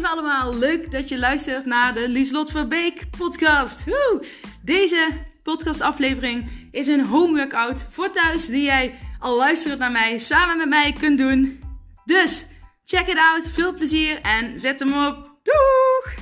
lieve 0.00 0.14
allemaal, 0.14 0.54
leuk 0.56 0.92
dat 0.92 1.08
je 1.08 1.18
luistert 1.18 1.66
naar 1.66 1.94
de 1.94 2.08
Lieslot 2.08 2.50
Verbeek 2.50 3.04
podcast. 3.18 3.84
Woe! 3.84 4.26
Deze 4.62 5.08
podcastaflevering 5.42 6.68
is 6.70 6.86
een 6.86 7.04
homeworkout 7.06 7.86
voor 7.90 8.10
thuis 8.10 8.46
die 8.46 8.62
jij 8.62 8.94
al 9.18 9.36
luistert 9.36 9.78
naar 9.78 9.90
mij 9.90 10.18
samen 10.18 10.56
met 10.56 10.68
mij 10.68 10.92
kunt 10.92 11.18
doen. 11.18 11.60
Dus 12.04 12.46
check 12.84 13.06
it 13.06 13.16
out, 13.16 13.48
veel 13.48 13.74
plezier 13.74 14.20
en 14.20 14.58
zet 14.58 14.80
hem 14.80 15.06
op. 15.06 15.14
Doeg! 15.42 16.14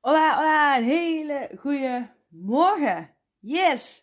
Hola, 0.00 0.36
hola, 0.36 0.76
een 0.76 0.84
hele 0.84 1.50
goede 1.58 2.10
morgen. 2.28 3.16
Yes! 3.38 4.02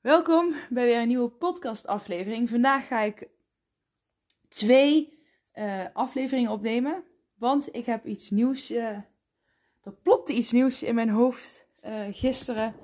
Welkom 0.00 0.54
bij 0.68 0.84
weer 0.84 1.00
een 1.00 1.08
nieuwe 1.08 1.30
podcastaflevering. 1.30 2.48
Vandaag 2.48 2.86
ga 2.86 3.00
ik 3.00 3.36
twee 4.48 5.18
uh, 5.54 5.84
afleveringen 5.92 6.50
opnemen. 6.50 7.04
Want 7.34 7.74
ik 7.74 7.86
heb 7.86 8.06
iets 8.06 8.30
nieuws. 8.30 8.70
Uh, 8.70 8.86
er 9.82 9.92
plopte 10.02 10.32
iets 10.32 10.52
nieuws 10.52 10.82
in 10.82 10.94
mijn 10.94 11.08
hoofd 11.08 11.68
uh, 11.84 12.00
gisteren. 12.10 12.74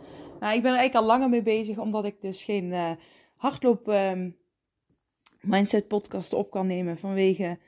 Nou, 0.41 0.57
ik 0.57 0.63
ben 0.63 0.73
er 0.73 0.79
eigenlijk 0.79 0.95
al 0.95 1.05
langer 1.05 1.29
mee 1.29 1.43
bezig, 1.43 1.79
omdat 1.79 2.05
ik 2.05 2.21
dus 2.21 2.45
geen 2.45 2.97
hardloop 3.37 3.89
um, 3.89 4.37
mindset 5.41 5.89
podcast 5.89 6.33
op 6.33 6.51
kan 6.51 6.67
nemen 6.67 6.99
vanwege 6.99 7.59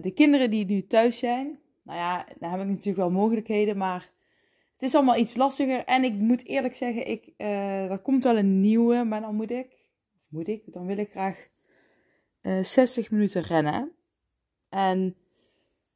de 0.00 0.12
kinderen 0.14 0.50
die 0.50 0.66
nu 0.66 0.86
thuis 0.86 1.18
zijn. 1.18 1.58
Nou 1.82 1.98
ja, 1.98 2.26
daar 2.38 2.50
heb 2.50 2.60
ik 2.60 2.66
natuurlijk 2.66 2.96
wel 2.96 3.10
mogelijkheden, 3.10 3.76
maar 3.76 4.10
het 4.72 4.82
is 4.82 4.94
allemaal 4.94 5.16
iets 5.16 5.36
lastiger. 5.36 5.84
En 5.84 6.04
ik 6.04 6.14
moet 6.14 6.46
eerlijk 6.46 6.74
zeggen, 6.74 7.08
ik, 7.08 7.32
er 7.36 7.98
komt 7.98 8.22
wel 8.22 8.38
een 8.38 8.60
nieuwe, 8.60 9.04
maar 9.04 9.20
dan 9.20 9.34
moet 9.34 9.50
ik, 9.50 9.76
moet 10.28 10.48
ik, 10.48 10.62
dan 10.66 10.86
wil 10.86 10.98
ik 10.98 11.10
graag 11.10 11.48
60 12.62 13.04
eh, 13.04 13.10
minuten 13.10 13.42
rennen. 13.42 13.92
En 14.68 15.16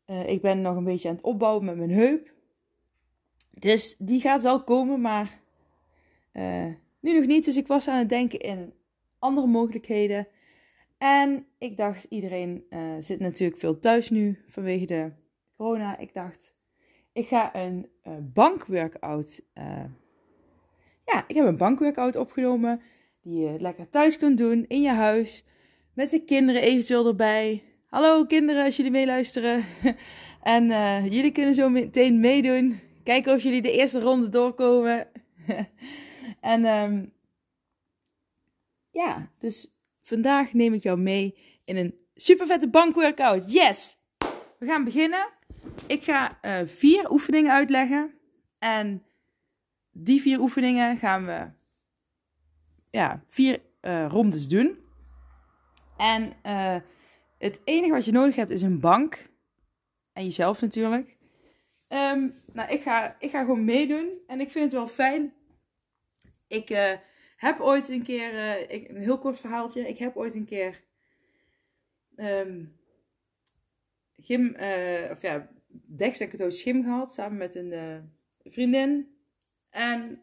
uh, 0.06 0.28
ik 0.28 0.42
ben 0.42 0.60
nog 0.60 0.76
een 0.76 0.84
beetje 0.84 1.08
aan 1.08 1.14
het 1.14 1.24
opbouwen 1.24 1.64
met 1.64 1.76
mijn 1.76 1.90
heup. 1.90 2.32
Dus 3.50 3.96
die 3.98 4.20
gaat 4.20 4.42
wel 4.42 4.64
komen, 4.64 5.00
maar 5.00 5.40
uh, 6.32 6.66
nu 7.00 7.18
nog 7.18 7.26
niet. 7.26 7.44
Dus 7.44 7.56
ik 7.56 7.66
was 7.66 7.88
aan 7.88 7.98
het 7.98 8.08
denken 8.08 8.38
in 8.38 8.72
andere 9.18 9.46
mogelijkheden. 9.46 10.28
En 10.98 11.46
ik 11.58 11.76
dacht, 11.76 12.04
iedereen 12.04 12.64
zit 12.98 13.20
natuurlijk 13.20 13.60
veel 13.60 13.78
thuis 13.78 14.10
nu 14.10 14.44
vanwege 14.48 14.86
de 14.86 15.12
corona. 15.56 15.98
Ik 15.98 16.14
dacht, 16.14 16.54
ik 17.12 17.26
ga 17.26 17.54
een 17.54 17.90
bankworkout. 18.32 19.44
ja, 21.04 21.24
ik 21.26 21.34
heb 21.34 21.46
een 21.46 21.56
bankworkout 21.56 22.16
opgenomen. 22.16 22.80
Die 23.22 23.40
je 23.40 23.60
lekker 23.60 23.88
thuis 23.88 24.18
kunt 24.18 24.38
doen 24.38 24.64
in 24.68 24.82
je 24.82 24.92
huis. 24.92 25.44
Met 25.94 26.10
de 26.10 26.24
kinderen 26.24 26.62
eventueel 26.62 27.06
erbij. 27.06 27.62
Hallo 27.86 28.24
kinderen, 28.24 28.64
als 28.64 28.76
jullie 28.76 28.90
meeluisteren. 28.90 29.64
en 30.42 30.64
uh, 30.64 31.12
jullie 31.12 31.32
kunnen 31.32 31.54
zo 31.54 31.68
meteen 31.68 32.20
meedoen. 32.20 32.80
Kijken 33.04 33.34
of 33.34 33.42
jullie 33.42 33.62
de 33.62 33.72
eerste 33.72 34.00
ronde 34.00 34.28
doorkomen. 34.28 35.08
en 36.40 36.64
um, 36.64 37.12
ja, 38.90 39.30
dus 39.38 39.74
vandaag 40.00 40.52
neem 40.52 40.72
ik 40.72 40.82
jou 40.82 40.98
mee 40.98 41.38
in 41.64 41.76
een 41.76 41.94
super 42.14 42.46
vette 42.46 42.68
bankworkout. 42.68 43.52
Yes! 43.52 43.98
We 44.58 44.66
gaan 44.66 44.84
beginnen. 44.84 45.28
Ik 45.86 46.02
ga 46.02 46.38
uh, 46.42 46.68
vier 46.68 47.10
oefeningen 47.10 47.52
uitleggen. 47.52 48.14
En 48.58 49.02
die 49.90 50.20
vier 50.20 50.40
oefeningen 50.40 50.96
gaan 50.96 51.26
we 51.26 51.50
ja, 52.90 53.24
vier 53.28 53.62
uh, 53.82 54.06
rondes 54.08 54.48
doen. 54.48 54.81
En 56.02 56.32
uh, 56.46 56.76
het 57.38 57.60
enige 57.64 57.92
wat 57.92 58.04
je 58.04 58.12
nodig 58.12 58.36
hebt 58.36 58.50
is 58.50 58.62
een 58.62 58.80
bank. 58.80 59.30
En 60.12 60.24
jezelf 60.24 60.60
natuurlijk. 60.60 61.16
Um, 61.88 62.34
nou, 62.52 62.72
ik 62.72 62.82
ga, 62.82 63.16
ik 63.18 63.30
ga 63.30 63.40
gewoon 63.40 63.64
meedoen. 63.64 64.10
En 64.26 64.40
ik 64.40 64.50
vind 64.50 64.64
het 64.64 64.74
wel 64.74 64.88
fijn. 64.88 65.34
Ik 66.46 66.70
uh, 66.70 66.92
heb 67.36 67.60
ooit 67.60 67.88
een 67.88 68.02
keer, 68.02 68.60
ik, 68.70 68.88
een 68.88 69.00
heel 69.00 69.18
kort 69.18 69.40
verhaaltje. 69.40 69.88
Ik 69.88 69.98
heb 69.98 70.16
ooit 70.16 70.34
een 70.34 70.44
keer 70.44 70.80
um, 72.16 72.76
gym, 74.16 74.56
of 75.10 75.22
ja, 75.22 75.48
Dex 75.86 76.20
en 76.20 76.52
schim 76.52 76.82
gehad. 76.82 77.12
Samen 77.12 77.38
met 77.38 77.54
een 77.54 78.12
vriendin. 78.44 79.16
En 79.70 80.22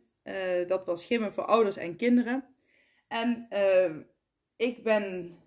dat 0.67 0.85
was 0.85 1.01
schimmen 1.01 1.33
voor 1.33 1.45
ouders 1.45 1.77
en 1.77 1.95
kinderen. 1.95 2.45
En 3.07 3.45
ehm, 3.49 4.01
ik 4.55 4.83
ben 4.83 5.38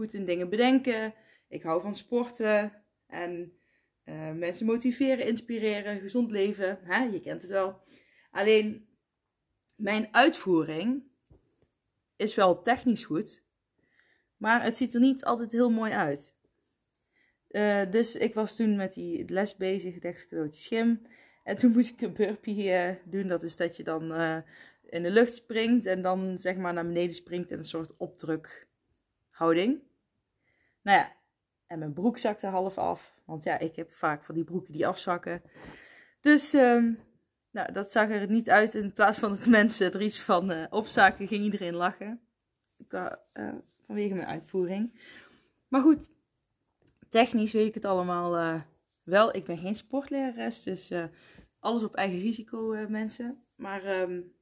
goed 0.00 0.14
in 0.14 0.24
dingen 0.24 0.48
bedenken. 0.48 1.14
Ik 1.48 1.62
hou 1.62 1.80
van 1.80 1.94
sporten 1.94 2.72
en 3.06 3.52
uh, 4.04 4.32
mensen 4.32 4.66
motiveren, 4.66 5.26
inspireren, 5.26 6.00
gezond 6.00 6.30
leven. 6.30 6.78
Hè? 6.82 7.04
Je 7.04 7.20
kent 7.20 7.42
het 7.42 7.50
wel. 7.50 7.80
Alleen 8.30 8.88
mijn 9.76 10.08
uitvoering 10.10 11.02
is 12.16 12.34
wel 12.34 12.62
technisch 12.62 13.04
goed, 13.04 13.42
maar 14.36 14.62
het 14.62 14.76
ziet 14.76 14.94
er 14.94 15.00
niet 15.00 15.24
altijd 15.24 15.52
heel 15.52 15.70
mooi 15.70 15.92
uit. 15.92 16.34
Uh, 17.50 17.90
dus 17.90 18.16
ik 18.16 18.34
was 18.34 18.56
toen 18.56 18.76
met 18.76 18.94
die 18.94 19.28
les 19.28 19.56
bezig, 19.56 20.02
het 20.02 20.26
cadeautje 20.28 20.60
schim. 20.60 21.02
En 21.44 21.56
toen 21.56 21.72
moest 21.72 21.90
ik 21.90 22.00
een 22.00 22.12
burpee 22.12 22.64
uh, 22.64 22.90
doen. 23.04 23.26
Dat 23.26 23.42
is 23.42 23.56
dat 23.56 23.76
je 23.76 23.82
dan 23.82 24.12
in 24.82 25.02
de 25.02 25.10
lucht 25.10 25.34
springt 25.34 25.86
en 25.86 26.02
dan 26.02 26.38
zeg 26.38 26.56
maar 26.56 26.72
naar 26.72 26.86
beneden 26.86 27.14
springt 27.14 27.50
in 27.50 27.58
een 27.58 27.64
soort 27.64 27.96
opdrukhouding. 27.96 29.88
Nou 30.82 30.98
ja, 30.98 31.16
en 31.66 31.78
mijn 31.78 31.92
broek 31.92 32.18
zakte 32.18 32.46
half 32.46 32.78
af. 32.78 33.20
Want 33.24 33.42
ja, 33.42 33.58
ik 33.58 33.76
heb 33.76 33.92
vaak 33.92 34.24
van 34.24 34.34
die 34.34 34.44
broeken 34.44 34.72
die 34.72 34.86
afzakken. 34.86 35.42
Dus 36.20 36.52
um, 36.52 36.98
nou, 37.50 37.72
dat 37.72 37.92
zag 37.92 38.10
er 38.10 38.30
niet 38.30 38.50
uit. 38.50 38.74
In 38.74 38.92
plaats 38.92 39.18
van 39.18 39.30
dat 39.30 39.46
mensen 39.46 39.92
er 39.92 40.02
iets 40.02 40.22
van 40.22 40.50
uh, 40.50 40.66
opzaken, 40.70 41.28
ging 41.28 41.44
iedereen 41.44 41.74
lachen. 41.74 42.20
Uh, 42.88 43.12
vanwege 43.86 44.14
mijn 44.14 44.26
uitvoering. 44.26 45.00
Maar 45.68 45.80
goed, 45.80 46.10
technisch 47.08 47.52
weet 47.52 47.66
ik 47.66 47.74
het 47.74 47.84
allemaal 47.84 48.62
wel. 49.02 49.34
Ik 49.34 49.44
ben 49.44 49.58
geen 49.58 49.74
sportlerares, 49.74 50.62
dus 50.62 50.92
alles 51.58 51.82
op 51.82 51.94
eigen 51.94 52.18
risico, 52.18 52.86
mensen. 52.88 53.44
Maar 53.54 54.00
um, 54.00 54.34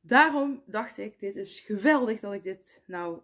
daarom 0.00 0.62
dacht 0.66 0.98
ik, 0.98 1.18
dit 1.18 1.36
is 1.36 1.60
geweldig 1.60 2.20
dat 2.20 2.32
ik 2.32 2.42
dit 2.42 2.82
nou 2.86 3.20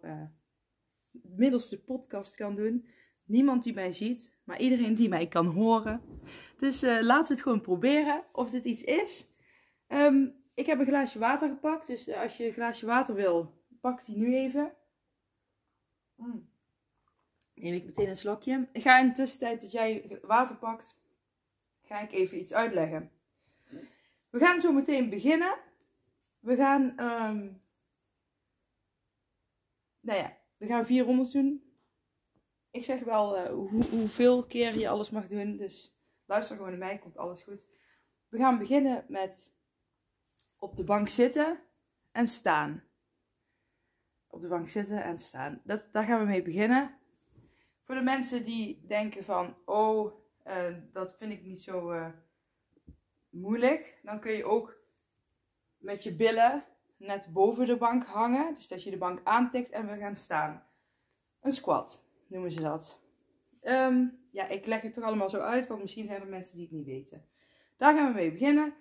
middels 1.11 1.69
de 1.69 1.79
podcast 1.79 2.35
kan 2.35 2.55
doen. 2.55 2.87
Niemand 3.23 3.63
die 3.63 3.73
mij 3.73 3.91
ziet, 3.91 4.37
maar 4.43 4.59
iedereen 4.59 4.93
die 4.93 5.09
mij 5.09 5.27
kan 5.27 5.45
horen. 5.45 6.01
Dus 6.57 6.83
uh, 6.83 7.01
laten 7.01 7.27
we 7.27 7.33
het 7.33 7.41
gewoon 7.41 7.61
proberen 7.61 8.23
of 8.31 8.49
dit 8.49 8.65
iets 8.65 8.83
is. 8.83 9.27
Um, 9.87 10.35
ik 10.53 10.65
heb 10.65 10.79
een 10.79 10.85
glaasje 10.85 11.19
water 11.19 11.49
gepakt, 11.49 11.87
dus 11.87 12.07
uh, 12.07 12.21
als 12.21 12.37
je 12.37 12.45
een 12.45 12.53
glaasje 12.53 12.85
water 12.85 13.15
wil, 13.15 13.63
pak 13.81 14.05
die 14.05 14.17
nu 14.17 14.35
even. 14.35 14.73
Mm. 16.15 16.49
Neem 17.53 17.73
ik 17.73 17.85
meteen 17.85 18.09
een 18.09 18.15
slokje. 18.15 18.67
Ik 18.71 18.81
ga 18.81 18.99
in 18.99 19.07
de 19.07 19.13
tussentijd 19.13 19.61
dat 19.61 19.71
jij 19.71 20.19
water 20.21 20.55
pakt, 20.55 20.99
ga 21.81 21.99
ik 21.99 22.11
even 22.11 22.39
iets 22.39 22.53
uitleggen. 22.53 23.11
We 24.29 24.39
gaan 24.39 24.59
zo 24.59 24.71
meteen 24.71 25.09
beginnen. 25.09 25.57
We 26.39 26.55
gaan, 26.55 26.81
um, 26.83 27.61
nou 29.99 30.19
ja, 30.19 30.37
we 30.59 30.67
gaan 30.67 30.85
400 30.85 31.31
doen. 31.31 31.63
Ik 32.71 32.83
zeg 32.83 32.99
wel 32.99 33.37
uh, 33.37 33.49
hoe, 33.49 33.85
hoeveel 33.85 34.45
keer 34.45 34.79
je 34.79 34.89
alles 34.89 35.09
mag 35.09 35.27
doen. 35.27 35.55
Dus 35.55 35.97
luister 36.25 36.55
gewoon 36.55 36.69
naar 36.69 36.79
mij, 36.79 36.97
komt 36.97 37.17
alles 37.17 37.41
goed. 37.41 37.67
We 38.27 38.37
gaan 38.37 38.57
beginnen 38.57 39.05
met 39.07 39.51
op 40.57 40.75
de 40.75 40.83
bank 40.83 41.07
zitten 41.07 41.59
en 42.11 42.27
staan. 42.27 42.83
Op 44.27 44.41
de 44.41 44.47
bank 44.47 44.69
zitten 44.69 45.03
en 45.03 45.19
staan. 45.19 45.61
Dat, 45.63 45.91
daar 45.91 46.03
gaan 46.03 46.19
we 46.19 46.25
mee 46.25 46.41
beginnen. 46.41 46.97
Voor 47.83 47.95
de 47.95 48.01
mensen 48.01 48.45
die 48.45 48.85
denken 48.87 49.23
van, 49.23 49.57
oh, 49.65 50.13
uh, 50.47 50.75
dat 50.91 51.15
vind 51.17 51.31
ik 51.31 51.43
niet 51.43 51.61
zo 51.61 51.91
uh, 51.91 52.07
moeilijk. 53.29 53.99
Dan 54.03 54.19
kun 54.19 54.31
je 54.31 54.45
ook 54.45 54.77
met 55.77 56.03
je 56.03 56.15
billen 56.15 56.65
net 56.99 57.27
boven 57.33 57.65
de 57.65 57.77
bank 57.77 58.05
hangen. 58.05 58.53
Dus 58.53 58.67
dat 58.67 58.83
je 58.83 58.91
de 58.91 58.97
bank 58.97 59.21
aantikt 59.23 59.69
en 59.69 59.87
we 59.87 59.97
gaan 59.97 60.15
staan. 60.15 60.63
Een 61.41 61.51
squat 61.51 62.05
noemen 62.27 62.51
ze 62.51 62.61
dat. 62.61 63.01
Um, 63.63 64.19
ja, 64.31 64.47
ik 64.47 64.65
leg 64.65 64.81
het 64.81 64.93
toch 64.93 65.03
allemaal 65.03 65.29
zo 65.29 65.39
uit, 65.39 65.67
want 65.67 65.81
misschien 65.81 66.05
zijn 66.05 66.21
er 66.21 66.27
mensen 66.27 66.55
die 66.55 66.65
het 66.65 66.75
niet 66.75 66.85
weten. 66.85 67.25
Daar 67.77 67.95
gaan 67.95 68.07
we 68.07 68.13
mee 68.13 68.31
beginnen. 68.31 68.73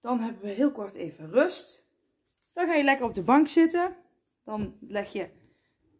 Dan 0.00 0.20
hebben 0.20 0.42
we 0.42 0.48
heel 0.48 0.72
kort 0.72 0.94
even 0.94 1.30
rust. 1.30 1.88
Dan 2.52 2.66
ga 2.66 2.74
je 2.74 2.84
lekker 2.84 3.06
op 3.06 3.14
de 3.14 3.22
bank 3.22 3.46
zitten. 3.46 3.96
Dan 4.44 4.76
leg 4.80 5.12
je 5.12 5.30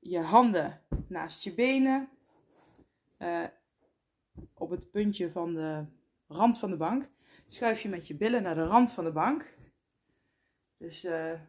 je 0.00 0.20
handen 0.20 0.80
naast 1.08 1.44
je 1.44 1.54
benen. 1.54 2.08
Uh, 3.18 3.44
op 4.54 4.70
het 4.70 4.90
puntje 4.90 5.30
van 5.30 5.54
de 5.54 5.84
rand 6.28 6.58
van 6.58 6.70
de 6.70 6.76
bank. 6.76 7.08
Schuif 7.46 7.80
je 7.80 7.88
met 7.88 8.06
je 8.06 8.16
billen 8.16 8.42
naar 8.42 8.54
de 8.54 8.66
rand 8.66 8.92
van 8.92 9.04
de 9.04 9.12
bank. 9.12 9.56
Dus 10.84 11.04
uh, 11.04 11.40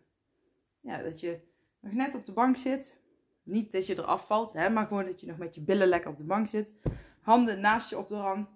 ja, 0.80 1.02
dat 1.02 1.20
je 1.20 1.40
nog 1.80 1.94
net 1.94 2.16
op 2.16 2.26
de 2.26 2.32
bank 2.32 2.58
zit. 2.58 3.02
niet 3.44 3.72
dat 3.72 3.86
je 3.86 3.98
eraf 3.98 4.26
valt, 4.26 4.54
hè, 4.54 4.70
maar 4.70 4.88
gewoon 4.88 5.06
dat 5.06 5.20
je 5.20 5.28
nog 5.28 5.38
met 5.38 5.56
je 5.56 5.62
billen 5.62 5.88
lekker 5.88 6.12
op 6.12 6.18
de 6.18 6.24
bank 6.24 6.48
zit. 6.48 6.76
Handen 7.22 7.60
naast 7.60 7.90
je 7.90 7.98
op 7.98 8.08
de 8.08 8.16
rand. 8.16 8.54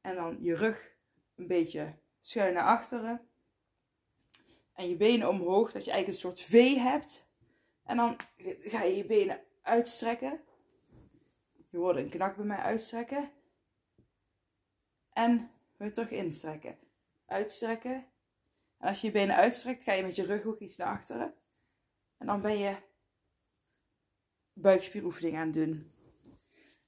En 0.00 0.14
dan 0.14 0.38
je 0.40 0.54
rug 0.54 0.96
een 1.34 1.46
beetje 1.46 1.94
schuin 2.20 2.54
naar 2.54 2.64
achteren. 2.64 3.28
En 4.72 4.88
je 4.88 4.96
benen 4.96 5.28
omhoog, 5.28 5.72
dat 5.72 5.84
je 5.84 5.90
eigenlijk 5.90 6.06
een 6.06 6.30
soort 6.30 6.40
V 6.40 6.74
hebt. 6.74 7.28
En 7.84 7.96
dan 7.96 8.16
ga 8.58 8.82
je 8.82 8.96
je 8.96 9.06
benen 9.06 9.40
uitstrekken. 9.62 10.40
Je 11.70 11.78
hoort 11.78 11.96
een 11.96 12.08
knak 12.08 12.36
bij 12.36 12.44
mij 12.44 12.58
uitstrekken. 12.58 13.30
En 15.12 15.50
weer 15.76 15.92
terug 15.92 16.10
instrekken. 16.10 16.78
Uitstrekken. 17.26 18.06
Als 18.86 19.00
je 19.00 19.06
je 19.06 19.12
benen 19.12 19.36
uitstrekt, 19.36 19.82
ga 19.82 19.92
je 19.92 20.02
met 20.02 20.16
je 20.16 20.26
rug 20.26 20.44
ook 20.44 20.58
iets 20.58 20.76
naar 20.76 20.88
achteren. 20.88 21.34
En 22.16 22.26
dan 22.26 22.40
ben 22.40 22.58
je 22.58 22.76
buikspieroefening 24.52 25.36
aan 25.36 25.46
het 25.46 25.54
doen. 25.54 25.92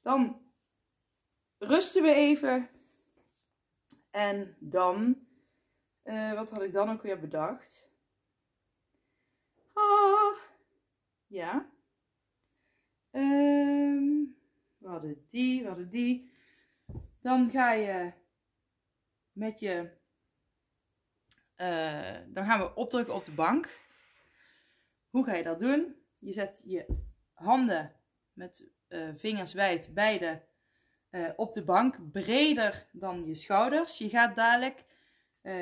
Dan 0.01 0.53
rusten 1.59 2.03
we 2.03 2.15
even. 2.15 2.71
En 4.11 4.57
dan, 4.59 5.27
uh, 6.05 6.35
wat 6.35 6.51
had 6.51 6.63
ik 6.63 6.73
dan 6.73 6.91
ook 6.91 7.03
weer 7.03 7.21
bedacht? 7.21 7.91
Ah, 9.73 10.37
ja. 11.27 11.73
Um, 13.11 14.37
we 14.79 14.89
hadden 14.89 15.27
die, 15.29 15.63
we 15.63 15.69
hadden 15.69 15.91
die. 15.91 16.33
Dan 17.21 17.49
ga 17.49 17.73
je 17.73 18.13
met 19.33 19.61
je. 19.61 19.98
Uh, 21.61 22.17
dan 22.27 22.45
gaan 22.45 22.59
we 22.59 22.75
opdrukken 22.75 23.15
op 23.15 23.25
de 23.25 23.33
bank. 23.33 23.79
Hoe 25.11 25.25
ga 25.25 25.35
je 25.35 25.43
dat 25.43 25.59
doen? 25.59 25.97
Je 26.19 26.33
zet 26.33 26.61
je 26.65 26.87
handen 27.33 27.93
met 28.33 28.65
uh, 28.89 29.09
vingers 29.15 29.53
wijd, 29.53 29.95
beide 29.95 30.43
uh, 31.11 31.29
op 31.37 31.53
de 31.53 31.65
bank, 31.65 32.11
breder 32.13 32.87
dan 32.93 33.27
je 33.27 33.35
schouders. 33.35 33.99
Je 33.99 34.09
gaat 34.09 34.37
dadelijk, 34.37 34.85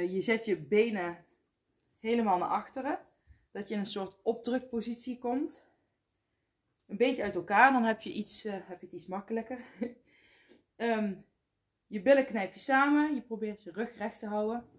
je 0.09 0.21
zet 0.21 0.45
je 0.45 0.57
benen 0.57 1.25
helemaal 1.99 2.39
naar 2.39 2.49
achteren, 2.49 2.99
dat 3.51 3.69
je 3.69 3.75
in 3.75 3.81
een 3.81 3.87
soort 3.87 4.17
opdrukpositie 4.23 5.19
komt. 5.19 5.65
Een 6.87 6.97
beetje 6.97 7.23
uit 7.23 7.35
elkaar, 7.35 7.73
dan 7.73 7.85
heb 7.85 8.01
je, 8.01 8.13
iets, 8.13 8.43
heb 8.43 8.81
je 8.81 8.87
het 8.87 8.93
iets 8.93 9.07
makkelijker. 9.07 9.59
um, 10.77 11.25
je 11.95 12.03
billen 12.03 12.27
knijp 12.27 12.55
je 12.55 12.61
samen, 12.61 13.15
je 13.15 13.21
probeert 13.21 13.63
je 13.63 13.73
rug 13.73 13.97
recht 13.97 14.19
te 14.19 14.27
houden. 14.27 14.76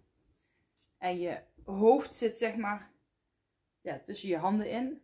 En 0.97 1.19
je 1.19 1.41
hoofd 1.63 2.15
zit 2.15 2.37
zeg 2.37 2.55
maar 2.55 2.91
ja, 3.81 3.99
tussen 3.99 4.29
je 4.29 4.37
handen 4.37 4.69
in. 4.69 5.01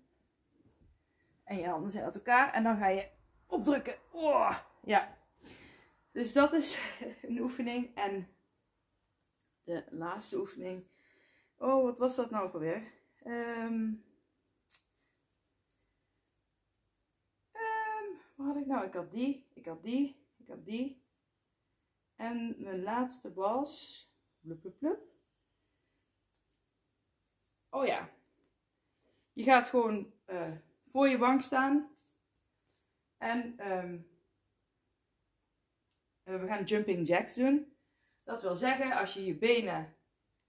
En 1.44 1.58
je 1.58 1.68
handen 1.68 1.92
zijn 1.92 2.04
uit 2.04 2.16
elkaar. 2.16 2.54
En 2.54 2.64
dan 2.64 2.78
ga 2.78 2.88
je 2.88 3.10
opdrukken. 3.46 3.96
Oh, 4.12 4.60
ja. 4.84 5.18
Dus 6.12 6.34
dat 6.34 6.54
is 6.54 6.80
een 7.28 7.40
oefening. 7.40 7.96
En 7.96 8.28
de 9.64 9.84
laatste 9.90 10.38
oefening. 10.38 10.88
Oh, 11.58 11.84
wat 11.84 11.98
was 11.98 12.16
dat 12.16 12.30
nou 12.30 12.46
ook 12.46 12.54
alweer? 12.54 12.92
Um, 13.26 14.04
um, 17.54 18.18
wat 18.36 18.48
had 18.48 18.56
ik 18.56 18.66
nou? 18.66 18.86
Ik 18.86 18.94
had 18.94 19.12
die, 19.12 19.48
ik 19.54 19.66
had 19.66 19.84
die, 19.84 20.26
ik 20.38 20.48
had 20.48 20.66
die. 20.66 21.04
En 22.16 22.56
mijn 22.58 22.84
laatste 22.84 23.34
was. 23.34 24.02
Blup, 24.40 24.62
blup, 24.62 24.80
blup. 24.80 25.13
Oh 27.74 27.86
ja. 27.86 28.10
Je 29.34 29.44
gaat 29.44 29.70
gewoon 29.70 30.14
uh, 30.28 30.52
voor 30.86 31.08
je 31.08 31.18
bank 31.18 31.42
staan. 31.42 31.90
En 33.18 33.72
um, 33.72 34.08
we 36.24 36.48
gaan 36.48 36.64
jumping 36.64 37.08
jacks 37.08 37.36
doen. 37.36 37.76
Dat 38.24 38.42
wil 38.42 38.56
zeggen, 38.56 38.92
als 38.92 39.14
je 39.14 39.26
je 39.26 39.36
benen, 39.36 39.96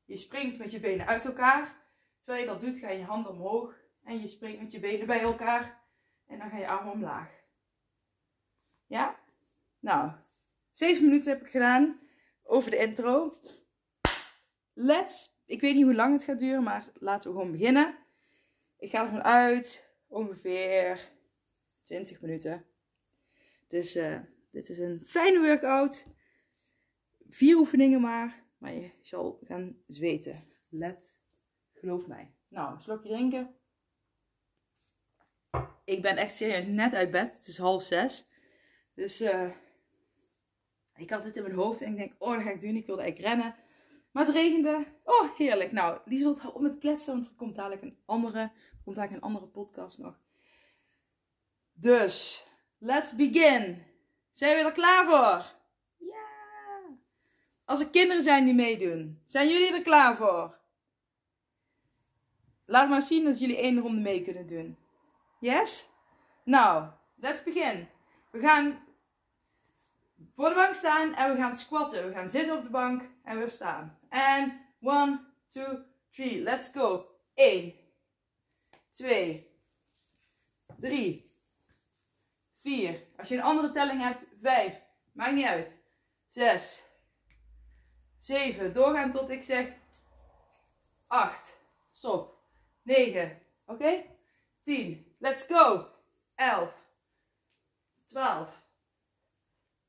je 0.04 0.16
springt 0.16 0.58
met 0.58 0.70
je 0.70 0.80
benen 0.80 1.06
uit 1.06 1.24
elkaar. 1.24 1.76
Terwijl 2.20 2.44
je 2.44 2.50
dat 2.50 2.60
doet, 2.60 2.78
ga 2.78 2.90
je 2.90 2.98
je 2.98 3.04
handen 3.04 3.32
omhoog. 3.32 3.74
En 4.02 4.20
je 4.20 4.28
springt 4.28 4.60
met 4.60 4.72
je 4.72 4.80
benen 4.80 5.06
bij 5.06 5.20
elkaar. 5.20 5.82
En 6.26 6.38
dan 6.38 6.50
ga 6.50 6.56
je 6.58 6.68
armen 6.68 6.92
omlaag. 6.92 7.30
Ja? 8.86 9.20
Nou, 9.78 10.12
7 10.70 11.04
minuten 11.04 11.32
heb 11.32 11.40
ik 11.40 11.50
gedaan 11.50 12.00
over 12.42 12.70
de 12.70 12.76
intro. 12.76 13.38
Let's. 14.72 15.33
Ik 15.46 15.60
weet 15.60 15.74
niet 15.74 15.84
hoe 15.84 15.94
lang 15.94 16.12
het 16.12 16.24
gaat 16.24 16.38
duren, 16.38 16.62
maar 16.62 16.88
laten 16.94 17.30
we 17.30 17.36
gewoon 17.36 17.52
beginnen. 17.52 17.98
Ik 18.78 18.90
ga 18.90 19.04
ervan 19.04 19.22
uit 19.22 19.84
ongeveer 20.06 21.10
20 21.82 22.20
minuten. 22.20 22.64
Dus 23.68 23.96
uh, 23.96 24.18
dit 24.50 24.68
is 24.68 24.78
een 24.78 25.02
fijne 25.06 25.40
workout. 25.40 26.06
Vier 27.28 27.56
oefeningen 27.56 28.00
maar. 28.00 28.42
Maar 28.58 28.74
je 28.74 28.90
zal 29.00 29.38
gaan 29.44 29.76
zweten. 29.86 30.44
Let, 30.68 31.18
geloof 31.72 32.06
mij. 32.06 32.30
Nou, 32.48 32.74
een 32.74 32.80
slokje 32.80 33.08
drinken. 33.08 33.54
Ik 35.84 36.02
ben 36.02 36.16
echt 36.16 36.34
serieus 36.34 36.66
net 36.66 36.94
uit 36.94 37.10
bed. 37.10 37.34
Het 37.34 37.46
is 37.46 37.58
half 37.58 37.82
zes. 37.82 38.26
Dus 38.94 39.20
uh, 39.20 39.50
ik 40.96 41.10
had 41.10 41.24
het 41.24 41.36
in 41.36 41.42
mijn 41.42 41.54
hoofd 41.54 41.80
en 41.80 41.90
ik 41.90 41.96
denk, 41.96 42.14
oh, 42.18 42.34
dat 42.34 42.42
ga 42.42 42.50
ik 42.50 42.60
doen. 42.60 42.76
Ik 42.76 42.86
wilde 42.86 43.02
eigenlijk 43.02 43.34
rennen. 43.34 43.54
Maar 44.14 44.26
het 44.26 44.34
regende. 44.34 44.86
Oh, 45.04 45.36
heerlijk. 45.36 45.72
Nou, 45.72 45.98
Lieselt, 46.04 46.40
hou 46.40 46.54
op 46.54 46.60
met 46.60 46.78
kletsen, 46.78 47.14
want 47.14 47.26
er 47.26 47.32
komt 47.36 47.54
dadelijk 47.54 47.82
een 47.82 47.98
andere, 48.04 48.38
er 48.38 48.80
komt 48.84 48.96
dadelijk 48.96 49.22
een 49.22 49.28
andere 49.28 49.46
podcast 49.46 49.98
nog. 49.98 50.18
Dus, 51.72 52.46
let's 52.78 53.16
begin. 53.16 53.82
Zijn 54.30 54.56
we 54.56 54.62
er 54.62 54.72
klaar 54.72 55.04
voor? 55.04 55.54
Ja. 56.08 56.26
Als 57.64 57.80
er 57.80 57.88
kinderen 57.88 58.22
zijn 58.22 58.44
die 58.44 58.54
meedoen, 58.54 59.22
zijn 59.26 59.48
jullie 59.48 59.72
er 59.72 59.82
klaar 59.82 60.16
voor? 60.16 60.58
Laat 62.66 62.88
maar 62.88 63.02
zien 63.02 63.24
dat 63.24 63.38
jullie 63.40 63.58
één 63.58 63.78
ronde 63.78 64.00
mee 64.00 64.22
kunnen 64.22 64.46
doen. 64.46 64.76
Yes? 65.40 65.88
Nou, 66.44 66.88
let's 67.16 67.42
begin. 67.42 67.88
We 68.30 68.38
gaan 68.38 68.84
voor 70.36 70.48
de 70.48 70.54
bank 70.54 70.74
staan 70.74 71.14
en 71.14 71.30
we 71.30 71.36
gaan 71.36 71.54
squatten. 71.54 72.06
We 72.06 72.12
gaan 72.12 72.28
zitten 72.28 72.56
op 72.56 72.62
de 72.62 72.70
bank 72.70 73.02
en 73.24 73.38
we 73.38 73.48
staan. 73.48 73.98
En 74.14 74.66
1, 74.80 75.34
2, 75.48 75.78
3, 76.10 76.42
let's 76.42 76.68
go. 76.68 77.06
1, 77.34 77.74
2, 78.90 79.50
3, 80.78 81.32
4. 82.60 83.06
Als 83.16 83.28
je 83.28 83.34
een 83.34 83.42
andere 83.42 83.70
telling 83.72 84.00
hebt, 84.00 84.24
5. 84.40 84.80
Maakt 85.12 85.34
niet 85.34 85.46
uit. 85.46 85.82
6, 86.28 86.84
7. 88.18 88.72
Doorgaan 88.72 89.12
tot 89.12 89.30
ik 89.30 89.44
zeg 89.44 89.72
8. 91.06 91.58
Stop. 91.90 92.38
9. 92.82 93.42
Oké? 93.66 93.72
Okay? 93.72 94.10
10. 94.62 95.16
Let's 95.18 95.46
go. 95.46 95.88
11. 96.34 96.74
12. 98.06 98.62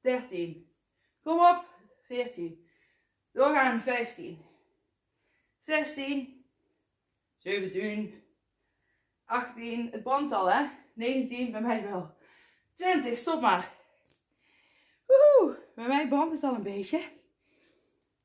13. 0.02 0.76
Kom 1.24 1.40
op. 1.40 1.66
14. 2.02 2.65
Doorgaan. 3.36 3.82
15. 3.82 4.46
16. 5.60 6.46
17. 7.38 8.24
18. 9.26 9.90
Het 9.92 10.04
brandt 10.04 10.34
al, 10.34 10.52
hè? 10.52 10.66
19. 10.94 11.52
Bij 11.52 11.62
mij 11.62 11.84
wel. 11.84 12.16
20. 12.74 13.18
Stop 13.18 13.42
maar. 13.42 13.70
Woehoe. 15.06 15.58
Bij 15.76 15.88
mij 15.88 16.08
brandt 16.08 16.34
het 16.34 16.44
al 16.44 16.56
een 16.56 16.64
beetje. 16.64 17.02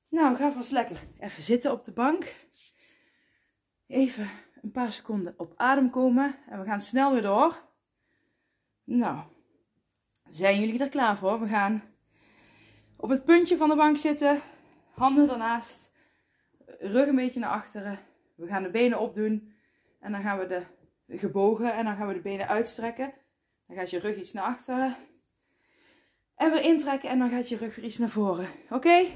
Nou, 0.09 0.37
ga 0.37 0.53
vast 0.53 0.71
lekker 0.71 0.97
even 1.19 1.43
zitten 1.43 1.73
op 1.73 1.85
de 1.85 1.93
bank. 1.93 2.35
Even 3.87 4.31
een 4.63 4.71
paar 4.71 4.93
seconden 4.93 5.35
op 5.37 5.53
adem 5.57 5.91
komen. 5.91 6.39
En 6.49 6.59
we 6.61 6.65
gaan 6.65 6.81
snel 6.81 7.13
weer 7.13 7.23
door. 7.23 7.69
Nou, 8.85 9.23
zijn 10.29 10.61
jullie 10.61 10.81
er 10.81 10.89
klaar 10.89 11.17
voor? 11.17 11.41
We 11.41 11.47
gaan 11.47 11.95
op 12.97 13.11
het 13.11 13.25
puntje 13.25 13.57
van 13.57 13.69
de 13.69 13.77
bank 13.77 13.97
zitten, 13.97 14.43
handen 15.01 15.31
ernaast, 15.31 15.91
rug 16.79 17.07
een 17.07 17.17
beetje 17.17 17.41
naar 17.41 17.51
achteren. 17.51 17.99
We 18.35 18.47
gaan 18.47 18.63
de 18.63 18.71
benen 18.71 18.99
opdoen 18.99 19.55
en 20.01 20.13
dan 20.13 20.23
gaan 20.23 20.39
we 20.39 20.47
de 21.07 21.19
gebogen 21.19 21.75
en 21.75 21.85
dan 21.85 21.97
gaan 21.97 22.09
we 22.09 22.15
de 22.15 22.21
benen 22.21 22.49
uitstrekken. 22.49 23.15
Dan 23.67 23.77
gaat 23.77 23.91
je 23.91 23.99
rug 23.99 24.17
iets 24.17 24.33
naar 24.33 24.45
achteren. 24.45 24.97
En 26.35 26.51
weer 26.51 26.63
intrekken 26.63 27.11
en 27.11 27.19
dan 27.19 27.31
gaat 27.31 27.49
je 27.49 27.57
rug 27.57 27.75
weer 27.75 27.85
iets 27.85 27.99
naar 27.99 28.09
voren. 28.09 28.49
Oké? 28.71 29.07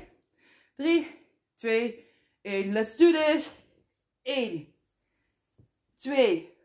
3, 0.77 1.07
2, 1.55 2.07
1. 2.43 2.73
Let's 2.73 2.97
do 2.97 3.11
this. 3.11 3.51
1, 4.23 4.75
2, 5.97 6.59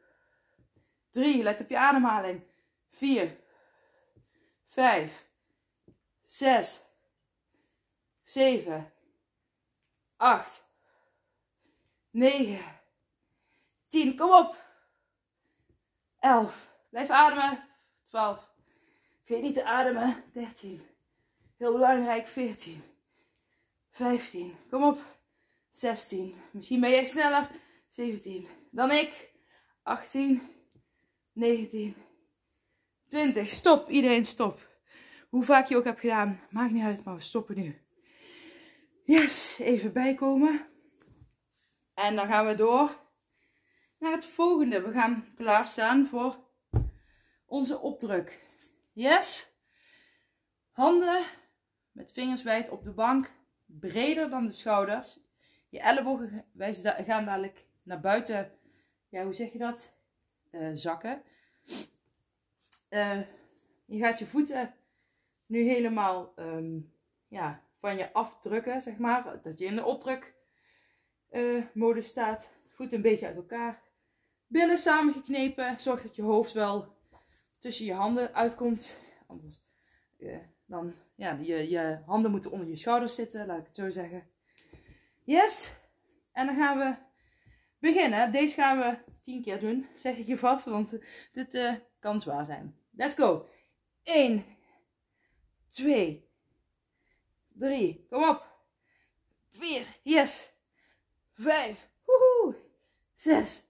3. 1.09 1.43
Let 1.43 1.61
op 1.61 1.69
je 1.69 1.77
ademhaling. 1.77 2.41
4, 2.91 3.37
5, 4.65 5.25
6, 6.23 6.81
7, 8.23 8.91
8, 10.19 10.63
9, 12.11 12.59
10. 13.87 14.15
Kom 14.15 14.31
op. 14.31 14.55
11. 16.19 16.69
Blijf 16.89 17.09
ademen. 17.09 17.63
12. 18.03 18.51
Vergeet 19.23 19.43
niet 19.43 19.55
te 19.55 19.65
ademen. 19.65 20.23
13. 20.33 20.81
Heel 21.57 21.71
belangrijk. 21.71 22.27
14. 22.27 22.83
15. 23.91 24.55
Kom 24.69 24.83
op. 24.83 24.99
16. 25.69 26.35
Misschien 26.51 26.79
ben 26.79 26.89
jij 26.89 27.05
sneller. 27.05 27.49
17. 27.87 28.47
Dan 28.71 28.91
ik. 28.91 29.31
18. 29.83 30.41
19. 31.31 31.95
20. 33.07 33.47
Stop. 33.47 33.89
Iedereen 33.89 34.25
stop. 34.25 34.67
Hoe 35.29 35.43
vaak 35.43 35.67
je 35.67 35.77
ook 35.77 35.83
hebt 35.83 35.99
gedaan. 35.99 36.39
Maakt 36.49 36.71
niet 36.71 36.83
uit, 36.83 37.03
maar 37.03 37.15
we 37.15 37.21
stoppen 37.21 37.55
nu. 37.55 37.81
Yes. 39.09 39.59
Even 39.59 39.93
bijkomen. 39.93 40.67
En 41.93 42.15
dan 42.15 42.27
gaan 42.27 42.45
we 42.45 42.55
door 42.55 43.05
naar 43.99 44.11
het 44.11 44.25
volgende. 44.25 44.81
We 44.81 44.91
gaan 44.91 45.33
klaarstaan 45.35 46.07
voor 46.07 46.37
onze 47.45 47.79
opdruk. 47.79 48.45
Yes. 48.93 49.53
Handen 50.71 51.23
met 51.91 52.11
vingers 52.11 52.43
wijd 52.43 52.69
op 52.69 52.83
de 52.83 52.91
bank. 52.91 53.31
Breder 53.65 54.29
dan 54.29 54.45
de 54.45 54.51
schouders. 54.51 55.19
Je 55.69 55.79
ellebogen 55.79 56.45
gaan 56.81 57.25
dadelijk 57.25 57.65
naar 57.83 57.99
buiten. 57.99 58.51
Ja, 59.09 59.23
hoe 59.23 59.33
zeg 59.33 59.51
je 59.51 59.57
dat? 59.57 59.93
Uh, 60.51 60.69
zakken. 60.73 61.23
Uh, 62.89 63.21
je 63.85 63.99
gaat 63.99 64.19
je 64.19 64.27
voeten 64.27 64.73
nu 65.45 65.61
helemaal 65.61 66.33
um, 66.35 66.93
ja, 67.27 67.67
van 67.79 67.97
je 67.97 68.13
afdrukken, 68.13 68.81
zeg 68.81 68.97
maar. 68.97 69.41
Dat 69.41 69.59
je 69.59 69.65
in 69.65 69.75
de 69.75 69.85
opdruk 69.85 70.35
uh, 71.31 71.63
modus 71.73 72.07
staat. 72.07 72.51
Voeten 72.67 72.95
een 72.95 73.03
beetje 73.03 73.25
uit 73.25 73.35
elkaar. 73.35 73.81
Billen 74.47 74.77
samengeknepen. 74.77 75.79
Zorg 75.79 76.01
dat 76.01 76.15
je 76.15 76.21
hoofd 76.21 76.51
wel 76.51 76.97
tussen 77.59 77.85
je 77.85 77.93
handen 77.93 78.33
uitkomt. 78.33 78.99
Anders 79.27 79.61
uh, 80.17 80.37
dan, 80.65 80.93
ja, 81.15 81.37
je, 81.41 81.69
je 81.69 81.99
handen 82.05 82.31
moeten 82.31 82.51
onder 82.51 82.67
je 82.67 82.75
schouders 82.75 83.15
zitten, 83.15 83.45
laat 83.45 83.59
ik 83.59 83.65
het 83.65 83.75
zo 83.75 83.89
zeggen. 83.89 84.29
Yes. 85.23 85.77
En 86.31 86.45
dan 86.45 86.55
gaan 86.55 86.77
we 86.77 86.95
beginnen. 87.79 88.31
Deze 88.31 88.55
gaan 88.55 88.79
we 88.79 88.97
tien 89.21 89.41
keer 89.41 89.59
doen, 89.59 89.87
zeg 89.95 90.17
ik 90.17 90.25
je 90.25 90.37
vast, 90.37 90.65
want 90.65 90.97
dit 91.31 91.55
uh, 91.55 91.73
kan 91.99 92.19
zwaar 92.19 92.45
zijn. 92.45 92.75
Let's 92.91 93.15
go. 93.15 93.47
1, 94.03 94.45
2, 95.69 96.28
3, 97.59 98.05
kom 98.09 98.29
op. 98.29 98.47
4, 99.51 99.85
yes. 100.03 100.53
5, 101.33 101.89
woehoe. 102.05 102.55
6, 103.15 103.63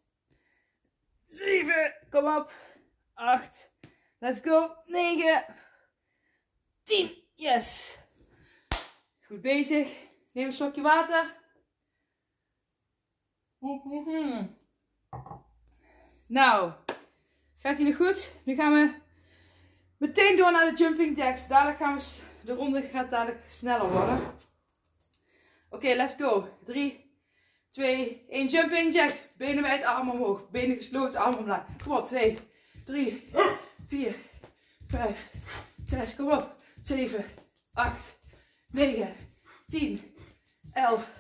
7, 1.28 1.94
kom 2.10 2.36
op. 2.36 2.52
8, 3.14 3.72
let's 4.20 4.40
go. 4.42 4.76
9, 4.86 5.46
10, 6.84 7.24
yes. 7.36 7.98
Goed 9.26 9.42
bezig. 9.42 10.08
Neem 10.32 10.46
een 10.46 10.52
slokje 10.52 10.82
water. 10.82 11.38
Nou, 16.26 16.72
gaat 17.58 17.78
nog 17.78 17.96
goed? 17.96 18.34
Nu 18.44 18.56
gaan 18.56 18.74
we 18.74 18.94
meteen 19.98 20.38
door 20.38 20.52
naar 20.52 20.70
de 20.70 20.76
jumping 20.76 21.18
jacks. 21.18 21.48
Dadelijk 21.48 21.78
gaan 21.78 21.98
we, 21.98 22.22
de 22.46 22.54
ronde 22.54 22.82
gaat 22.82 23.10
dadelijk 23.10 23.44
sneller 23.50 23.92
worden. 23.92 24.20
Oké, 25.70 25.94
let's 25.94 26.16
go. 26.16 26.58
3, 26.64 27.14
2, 27.70 28.26
1, 28.30 28.48
jumping 28.48 28.94
jacks. 28.94 29.26
Benen 29.38 29.64
wijd, 29.64 29.84
armen 29.84 30.14
omhoog. 30.14 30.50
Benen 30.50 30.78
gesloten, 30.78 31.20
armen 31.20 31.40
omlaag. 31.40 31.66
Kom 31.84 31.96
op, 31.98 32.06
2, 32.06 32.38
3, 32.84 33.30
4, 33.88 34.16
5, 34.88 35.32
6, 35.86 36.16
kom 36.16 36.32
op. 36.32 36.56
7, 36.82 37.26
8, 37.74 38.20
9, 38.72 39.16
10, 39.68 40.02
11, 40.74 41.12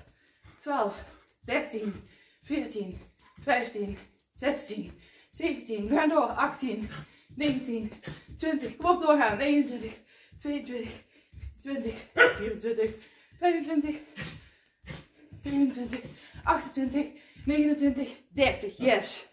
12, 0.59 1.03
13, 1.45 2.03
14, 2.43 2.99
15, 3.43 3.97
16, 4.33 4.99
17. 5.29 5.87
We 5.87 5.95
gaan 5.95 6.09
door. 6.09 6.27
18, 6.27 6.89
19, 7.35 7.91
20. 8.37 8.75
Kom 8.75 8.89
op 8.89 9.01
doorgaan. 9.01 9.39
21, 9.39 9.93
22, 10.39 10.91
20, 11.61 11.93
24, 12.13 12.95
25, 13.39 13.99
27, 15.43 15.99
28, 16.43 17.05
29, 17.45 18.09
30. 18.33 18.77
Yes. 18.77 19.27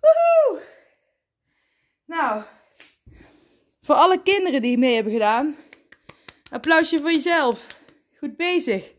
Woehoe! 0.00 0.62
Nou, 2.06 2.42
voor 3.82 3.94
alle 3.94 4.22
kinderen 4.22 4.62
die 4.62 4.78
mee 4.78 4.94
hebben 4.94 5.12
gedaan, 5.12 5.56
applausje 6.50 7.00
voor 7.00 7.12
jezelf. 7.12 7.66
Goed 8.18 8.36
bezig. 8.36 8.92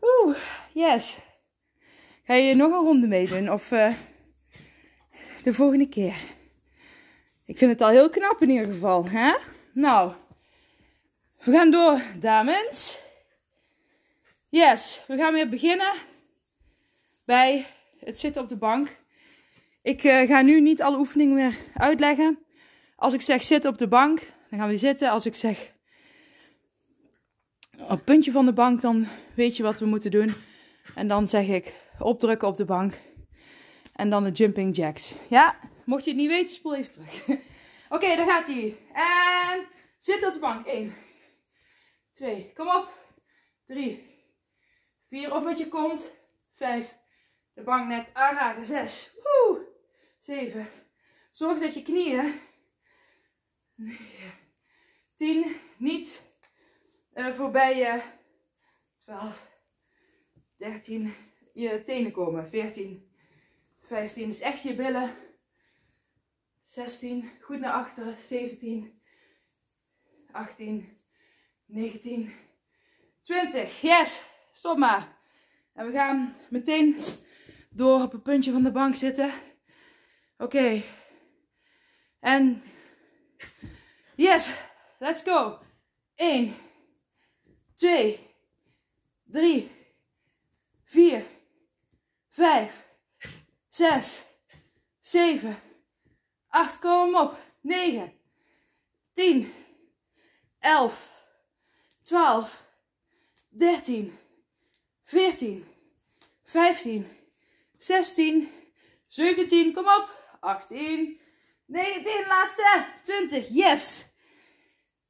Oeh, 0.00 0.36
yes. 0.72 1.18
Ga 2.24 2.34
je 2.34 2.54
nog 2.54 2.72
een 2.72 2.84
ronde 2.84 3.06
meedoen 3.06 3.52
of 3.52 3.70
uh, 3.70 3.94
de 5.42 5.54
volgende 5.54 5.88
keer? 5.88 6.16
Ik 7.44 7.58
vind 7.58 7.70
het 7.70 7.80
al 7.80 7.88
heel 7.88 8.10
knap 8.10 8.42
in 8.42 8.50
ieder 8.50 8.66
geval. 8.66 9.08
Hè? 9.08 9.34
Nou, 9.72 10.12
we 11.48 11.54
gaan 11.54 11.70
door, 11.70 12.00
dames. 12.18 12.98
Yes, 14.48 15.04
we 15.06 15.16
gaan 15.16 15.32
weer 15.32 15.48
beginnen 15.48 15.92
bij 17.24 17.66
het 17.98 18.18
zitten 18.18 18.42
op 18.42 18.48
de 18.48 18.56
bank. 18.56 18.96
Ik 19.82 20.04
uh, 20.04 20.28
ga 20.28 20.42
nu 20.42 20.60
niet 20.60 20.82
alle 20.82 20.98
oefeningen 20.98 21.34
meer 21.34 21.56
uitleggen. 21.74 22.38
Als 22.96 23.12
ik 23.12 23.20
zeg 23.20 23.42
zitten 23.42 23.70
op 23.70 23.78
de 23.78 23.88
bank, 23.88 24.20
dan 24.50 24.58
gaan 24.58 24.68
we 24.68 24.78
zitten. 24.78 25.10
Als 25.10 25.26
ik 25.26 25.34
zeg 25.34 25.72
op 27.88 28.04
puntje 28.04 28.32
van 28.32 28.46
de 28.46 28.52
bank, 28.52 28.80
dan 28.80 29.06
weet 29.34 29.56
je 29.56 29.62
wat 29.62 29.78
we 29.78 29.86
moeten 29.86 30.10
doen. 30.10 30.34
En 30.94 31.08
dan 31.08 31.26
zeg 31.26 31.48
ik 31.48 31.72
opdrukken 31.98 32.48
op 32.48 32.56
de 32.56 32.64
bank. 32.64 32.94
En 33.94 34.10
dan 34.10 34.24
de 34.24 34.30
jumping 34.30 34.76
jacks. 34.76 35.14
Ja, 35.28 35.58
mocht 35.84 36.04
je 36.04 36.10
het 36.10 36.20
niet 36.20 36.30
weten, 36.30 36.54
spoel 36.54 36.76
even 36.76 36.90
terug. 36.90 37.22
Oké, 37.28 37.38
okay, 37.88 38.16
daar 38.16 38.26
gaat 38.26 38.46
hij. 38.46 38.76
En 38.92 39.66
zitten 39.98 40.28
op 40.28 40.34
de 40.34 40.40
bank. 40.40 40.66
1, 40.66 40.94
2, 42.18 42.52
kom 42.54 42.68
op. 42.68 42.92
3, 43.66 44.04
4 45.08 45.34
of 45.34 45.44
met 45.44 45.58
je 45.58 45.68
kont. 45.68 46.12
5, 46.54 46.94
de 47.52 47.62
bank 47.62 47.88
net 47.88 48.14
aanraken. 48.14 48.64
6, 48.64 49.16
7. 50.18 50.68
Zorg 51.30 51.58
dat 51.58 51.74
je 51.74 51.82
knieën 51.82 52.40
10, 55.14 55.56
niet 55.76 56.32
uh, 57.14 57.34
voorbij 57.34 57.76
je 57.76 58.02
12, 58.96 59.50
13, 60.56 61.14
je 61.52 61.82
tenen 61.82 62.12
komen. 62.12 62.48
14, 62.48 63.10
15, 63.80 64.28
dus 64.28 64.40
echt 64.40 64.62
je 64.62 64.74
billen. 64.74 65.14
16, 66.62 67.30
goed 67.40 67.60
naar 67.60 67.72
achteren. 67.72 68.16
17, 68.22 69.02
18, 70.30 70.97
19, 71.68 72.32
20. 73.22 73.80
Yes, 73.80 74.22
stop 74.52 74.78
maar. 74.78 75.16
En 75.74 75.86
we 75.86 75.92
gaan 75.92 76.34
meteen 76.48 76.96
door 77.70 78.02
op 78.02 78.12
het 78.12 78.22
puntje 78.22 78.52
van 78.52 78.62
de 78.62 78.72
bank 78.72 78.94
zitten. 78.94 79.30
Oké. 80.38 80.44
Okay. 80.44 80.84
En 82.20 82.62
Yes, 84.18 84.50
let's 84.98 85.22
go. 85.22 85.58
1, 86.16 86.54
2, 87.74 88.18
3, 89.30 89.70
4, 90.84 91.24
5, 92.30 92.84
6, 93.68 94.24
7, 95.00 95.56
8, 96.48 96.78
kom 96.78 97.16
op. 97.16 97.38
9, 97.60 98.12
10, 99.12 99.52
11, 100.58 101.17
12, 102.08 102.64
13, 103.48 104.18
14, 105.04 105.66
15, 106.44 107.06
16, 107.76 108.48
17, 109.08 109.74
kom 109.74 109.84
op. 109.84 110.36
18, 110.40 111.20
19, 111.66 112.26
laatste. 112.26 112.86
20, 113.02 113.48
yes. 113.48 114.06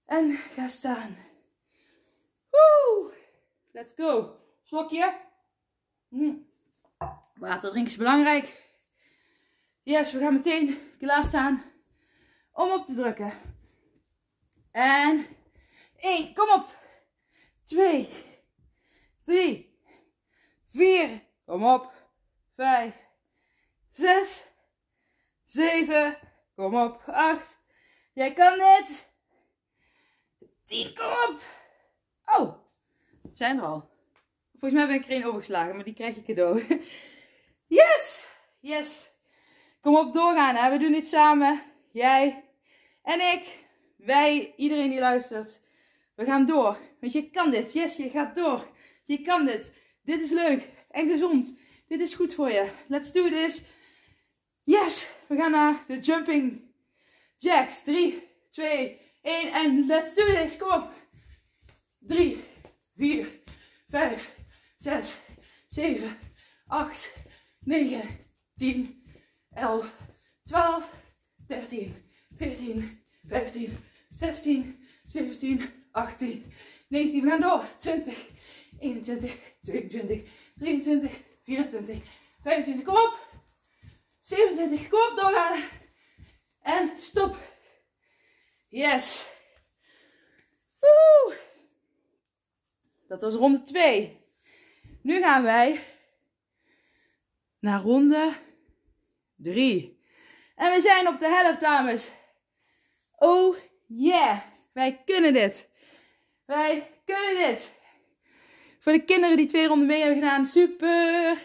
En 0.07 0.37
ga 0.37 0.67
staan. 0.67 1.17
Woe. 2.51 3.13
Let's 3.73 3.93
go. 3.97 4.41
Slokje. 4.63 5.21
Mm. 6.09 6.47
Water 7.35 7.71
drinken 7.71 7.93
is 7.93 7.97
belangrijk. 7.97 8.63
Yes, 9.83 10.13
we 10.13 10.19
gaan 10.19 10.33
meteen 10.33 10.79
klaarstaan 10.99 11.63
om 12.53 12.71
op 12.71 12.87
te 12.87 12.95
drukken. 12.95 13.33
En 14.71 15.27
1, 15.97 16.35
kom 16.35 16.51
op. 16.51 16.77
2, 17.69 18.09
3, 19.25 19.79
4, 20.69 21.09
kom 21.45 21.67
op. 21.67 21.93
5, 22.57 22.95
6, 23.91 24.47
7. 25.47 26.19
Kom 26.55 26.77
op. 26.77 27.03
8. 27.07 27.59
Jij 28.13 28.33
kan 28.33 28.59
dit. 28.59 29.07
10. 30.65 30.95
Kom 30.95 31.07
op. 31.07 31.41
Oh, 32.25 32.55
zijn 33.33 33.59
er 33.59 33.65
al. 33.65 33.91
Volgens 34.51 34.73
mij 34.73 34.87
ben 34.87 34.97
ik 34.97 35.05
er 35.05 35.11
één 35.11 35.25
overgeslagen, 35.25 35.75
maar 35.75 35.85
die 35.85 35.95
krijg 35.95 36.15
je 36.15 36.23
cadeau. 36.23 36.67
Yes! 37.67 38.27
Yes! 38.61 39.11
Kom 39.81 39.97
op, 39.97 40.13
doorgaan. 40.13 40.55
Hè? 40.55 40.71
We 40.71 40.79
doen 40.79 40.93
dit 40.93 41.07
samen. 41.07 41.63
Jij 41.93 42.45
en 43.03 43.21
ik. 43.21 43.67
Wij, 43.97 44.53
iedereen 44.57 44.91
die 44.91 45.01
luistert. 45.01 45.61
We 46.15 46.25
gaan 46.25 46.47
door. 46.47 46.79
Want 47.01 47.13
je 47.13 47.31
kan 47.31 47.51
dit. 47.51 47.73
Yes, 47.73 47.97
je 47.97 48.11
gaat 48.11 48.35
door. 48.35 48.69
Je 49.05 49.23
kan 49.23 49.47
dit. 49.47 49.73
Dit 50.03 50.21
is 50.21 50.31
leuk 50.31 50.69
en 50.91 51.09
gezond. 51.09 51.59
Dit 51.87 52.01
is 52.01 52.15
goed 52.15 52.35
voor 52.35 52.51
je. 52.51 52.71
Let's 52.89 53.13
do 53.13 53.29
this. 53.29 53.63
Yes! 54.65 55.09
We 55.27 55.37
gaan 55.37 55.51
naar 55.51 55.85
de 55.87 55.99
jumping 55.99 56.61
jacks. 57.39 57.83
3, 57.83 58.23
2, 58.51 59.01
1 59.23 59.53
en 59.53 59.87
let's 59.87 60.15
do 60.15 60.25
this. 60.25 60.57
Kom 60.57 60.73
op. 60.73 60.93
3, 62.01 62.45
4, 62.97 63.29
5, 63.89 64.35
6, 64.77 65.21
7, 65.67 66.19
8, 66.67 67.15
9, 67.61 68.03
10, 68.55 69.03
11, 69.55 69.93
12, 70.45 70.85
13, 71.47 71.95
14, 72.37 73.01
15, 73.27 73.79
16, 74.11 74.87
17, 75.07 75.71
18, 75.93 76.45
19. 76.89 77.23
We 77.23 77.29
gaan 77.29 77.41
door. 77.41 77.65
20, 77.77 78.27
21, 78.79 79.39
22, 79.63 80.31
23, 80.59 81.11
24, 81.45 81.97
25. 82.43 82.85
Kom 82.85 82.95
op. 82.95 83.19
27. 84.21 84.89
Kom 84.89 85.01
op, 85.01 85.17
doorgaan. 85.17 85.63
En 86.63 86.93
stop. 86.99 87.37
Yes. 88.69 89.27
Woe. 90.81 91.37
Dat 93.09 93.23
was 93.23 93.35
ronde 93.35 93.63
2. 93.63 94.27
Nu 95.03 95.21
gaan 95.21 95.43
wij 95.43 95.81
naar 97.59 97.83
ronde 97.83 98.33
3. 99.37 100.01
En 100.55 100.73
we 100.73 100.81
zijn 100.81 101.09
op 101.09 101.21
de 101.21 101.29
helft, 101.29 101.61
dames. 101.61 102.11
Oh 103.17 103.57
yeah. 103.87 104.41
Wij 104.73 105.03
kunnen 105.05 105.33
dit. 105.33 105.69
Wij 106.49 107.01
kunnen 107.05 107.35
dit. 107.35 107.75
Voor 108.79 108.93
de 108.93 109.05
kinderen 109.05 109.37
die 109.37 109.47
twee 109.47 109.67
ronden 109.67 109.87
mee 109.87 109.99
hebben 110.01 110.19
gedaan, 110.19 110.47
super. 110.47 111.39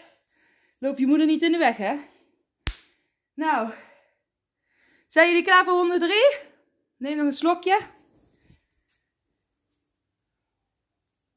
Loop 0.78 0.98
je 0.98 1.06
moeder 1.06 1.26
niet 1.26 1.42
in 1.42 1.52
de 1.52 1.58
weg, 1.58 1.76
hè? 1.76 1.96
Nou, 3.34 3.72
zijn 5.06 5.28
jullie 5.28 5.44
klaar 5.44 5.64
voor 5.64 5.72
ronde 5.72 5.98
3? 5.98 6.12
Neem 6.96 7.16
nog 7.16 7.26
een 7.26 7.32
slokje. 7.32 7.80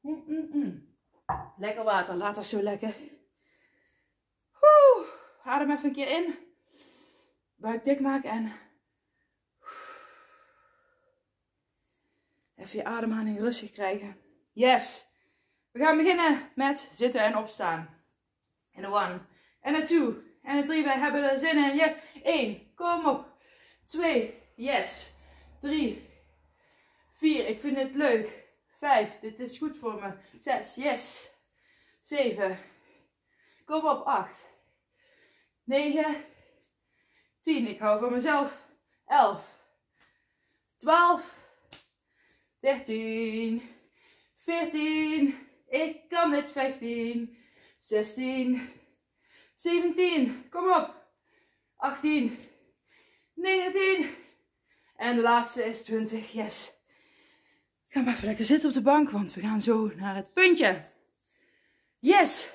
Mm, 0.00 0.24
mm, 0.26 0.48
mm. 0.52 0.96
Lekker 1.56 1.84
water, 1.84 2.14
laat 2.14 2.34
dat 2.34 2.46
zo 2.46 2.62
lekker. 2.62 2.94
Oeh, 4.60 5.08
adem 5.42 5.70
even 5.70 5.84
een 5.84 5.94
keer 5.94 6.08
in. 6.08 6.34
Buik 7.54 7.84
dik 7.84 8.00
maken 8.00 8.30
en... 8.30 8.52
Even 12.58 12.76
je 12.76 12.84
ademhaling 12.84 13.38
rustig 13.38 13.70
krijgen. 13.70 14.16
Yes! 14.52 15.06
We 15.70 15.78
gaan 15.78 15.96
beginnen 15.96 16.50
met 16.54 16.88
zitten 16.92 17.20
en 17.20 17.36
opstaan. 17.36 18.02
En 18.72 18.82
de 18.82 18.88
one, 18.88 19.20
en 19.60 19.74
de 19.74 19.82
two, 19.82 20.22
en 20.42 20.60
de 20.60 20.66
three. 20.66 20.84
Wij 20.84 20.98
hebben 20.98 21.30
er 21.30 21.38
zin 21.38 21.56
in. 21.56 21.76
Yes. 21.76 21.92
1, 22.22 22.74
kom 22.74 23.06
op. 23.06 23.26
2, 23.84 24.42
yes. 24.56 25.14
3, 25.60 26.08
4, 27.12 27.46
ik 27.46 27.60
vind 27.60 27.76
het 27.76 27.94
leuk. 27.94 28.46
5, 28.78 29.18
dit 29.20 29.40
is 29.40 29.58
goed 29.58 29.76
voor 29.78 29.94
me. 29.94 30.12
6, 30.38 30.74
yes. 30.74 31.32
7, 32.00 32.58
kom 33.64 33.86
op. 33.86 34.06
8, 34.06 34.46
9, 35.64 36.24
10, 37.40 37.66
ik 37.66 37.78
hou 37.78 38.00
van 38.00 38.12
mezelf. 38.12 38.66
11, 39.06 39.44
12, 40.76 41.37
13, 42.60 43.62
14, 44.36 45.34
ik 45.68 46.08
kan 46.08 46.30
dit 46.30 46.50
15, 46.50 47.36
16, 47.78 48.68
17, 49.54 50.48
kom 50.50 50.70
op. 50.70 50.96
18, 51.76 52.38
19 53.34 54.10
en 54.96 55.16
de 55.16 55.22
laatste 55.22 55.64
is 55.64 55.82
20, 55.82 56.32
yes. 56.32 56.72
Ga 57.88 58.00
maar 58.00 58.14
even 58.14 58.26
lekker 58.26 58.44
zitten 58.44 58.68
op 58.68 58.74
de 58.74 58.82
bank, 58.82 59.10
want 59.10 59.34
we 59.34 59.40
gaan 59.40 59.62
zo 59.62 59.92
naar 59.96 60.16
het 60.16 60.32
puntje. 60.32 60.84
Yes! 61.98 62.52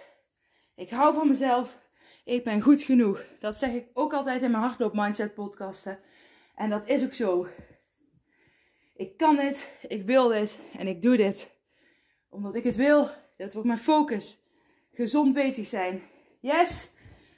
Ik 0.75 0.89
hou 0.89 1.13
van 1.13 1.27
mezelf. 1.27 1.77
Ik 2.23 2.43
ben 2.43 2.61
goed 2.61 2.83
genoeg. 2.83 3.23
Dat 3.39 3.57
zeg 3.57 3.73
ik 3.73 3.87
ook 3.93 4.13
altijd 4.13 4.41
in 4.41 4.51
mijn 4.51 4.63
hardloop 4.63 4.93
mindset 4.93 5.33
podcasten. 5.33 5.99
En 6.55 6.69
dat 6.69 6.87
is 6.87 7.03
ook 7.03 7.13
zo. 7.13 7.47
Ik 8.95 9.17
kan 9.17 9.35
dit, 9.35 9.77
ik 9.87 10.05
wil 10.05 10.27
dit 10.27 10.59
en 10.77 10.87
ik 10.87 11.01
doe 11.01 11.17
dit. 11.17 11.51
Omdat 12.29 12.55
ik 12.55 12.63
het 12.63 12.75
wil. 12.75 13.09
Dat 13.37 13.53
wordt 13.53 13.67
mijn 13.67 13.79
focus. 13.79 14.39
Gezond 14.91 15.33
bezig 15.33 15.67
zijn. 15.67 16.03
Yes! 16.39 16.91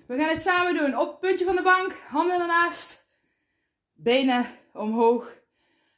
We 0.07 0.17
gaan 0.17 0.29
het 0.29 0.41
samen 0.41 0.75
doen. 0.75 0.97
Op 0.97 1.09
het 1.09 1.19
puntje 1.19 1.45
van 1.45 1.55
de 1.55 1.61
bank, 1.61 1.93
handen 1.93 2.39
ernaast. 2.39 3.05
Benen 3.93 4.45
omhoog. 4.73 5.33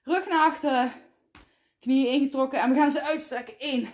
Rug 0.02 0.28
naar 0.28 0.52
achteren. 0.52 0.92
Knieën 1.80 2.12
ingetrokken. 2.12 2.60
En 2.60 2.70
we 2.70 2.76
gaan 2.76 2.92
ze 2.92 3.04
uitstrekken. 3.04 3.60
1, 3.60 3.94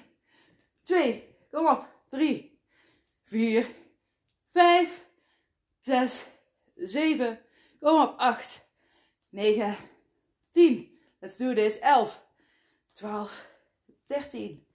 2, 0.82 1.36
kom 1.52 1.68
op. 1.68 1.88
3, 2.10 2.60
4, 3.24 3.68
5, 4.52 5.06
6, 5.80 6.26
7, 6.76 7.40
kom 7.80 8.02
op. 8.02 8.18
8, 8.18 8.70
9, 9.30 9.78
10. 10.52 10.93
Let's 11.24 11.38
do 11.38 11.54
this. 11.54 11.80
11, 11.80 12.22
12, 12.94 13.48
13, 14.08 14.66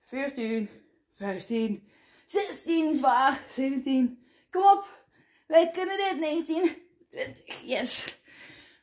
14, 0.00 0.68
15, 1.14 1.88
16 2.26 2.94
zwaar, 2.94 3.40
17. 3.48 4.26
Kom 4.50 4.62
op. 4.62 5.06
Wij 5.46 5.70
kunnen 5.70 5.96
dit. 5.96 6.16
19, 6.18 6.76
20. 7.08 7.62
Yes. 7.62 8.18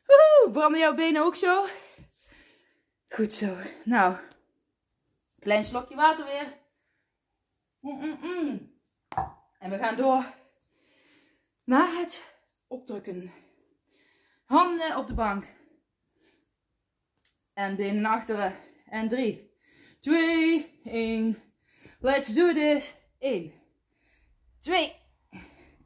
Woehoe. 0.05 0.51
Branden 0.51 0.79
jouw 0.79 0.95
benen 0.95 1.23
ook 1.23 1.35
zo? 1.35 1.65
Goed 3.09 3.33
zo. 3.33 3.57
Nou. 3.83 4.17
Klein 5.39 5.65
slokje 5.65 5.95
water 5.95 6.25
weer. 6.25 6.57
Mm 7.79 7.99
-mm 7.99 8.17
-mm. 8.21 8.79
En 9.59 9.69
we 9.69 9.77
gaan 9.77 9.95
door 9.95 10.25
naar 11.63 11.93
het 11.93 12.23
opdrukken. 12.67 13.33
Handen 14.45 14.97
op 14.97 15.07
de 15.07 15.13
bank. 15.13 15.59
En 17.53 17.75
benen 17.75 18.05
achteren. 18.05 18.55
En 18.85 19.07
3, 19.07 19.51
2, 19.99 20.79
1. 20.83 21.37
Let's 21.99 22.33
do 22.33 22.53
this. 22.53 22.93
1, 23.19 23.53
2, 24.59 24.95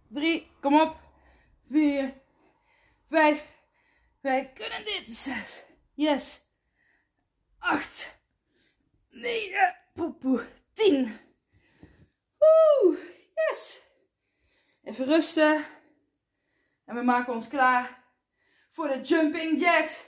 3, 0.10 0.52
kom 0.62 0.82
op. 0.82 0.98
4, 1.70 2.14
5, 3.10 3.48
wij 4.22 4.52
kunnen 4.54 4.86
dit. 4.86 5.18
6, 5.18 5.66
yes. 5.94 6.42
8, 7.60 8.20
9, 9.10 9.76
poepoe, 9.94 10.48
10. 10.74 11.18
Woe, 12.38 12.98
yes. 13.34 13.82
Even 14.84 15.06
rusten. 15.06 15.66
En 16.86 16.96
we 16.96 17.02
maken 17.02 17.34
ons 17.34 17.48
klaar 17.48 18.04
voor 18.70 18.88
de 18.88 19.02
jumping 19.02 19.60
jacks. 19.60 20.06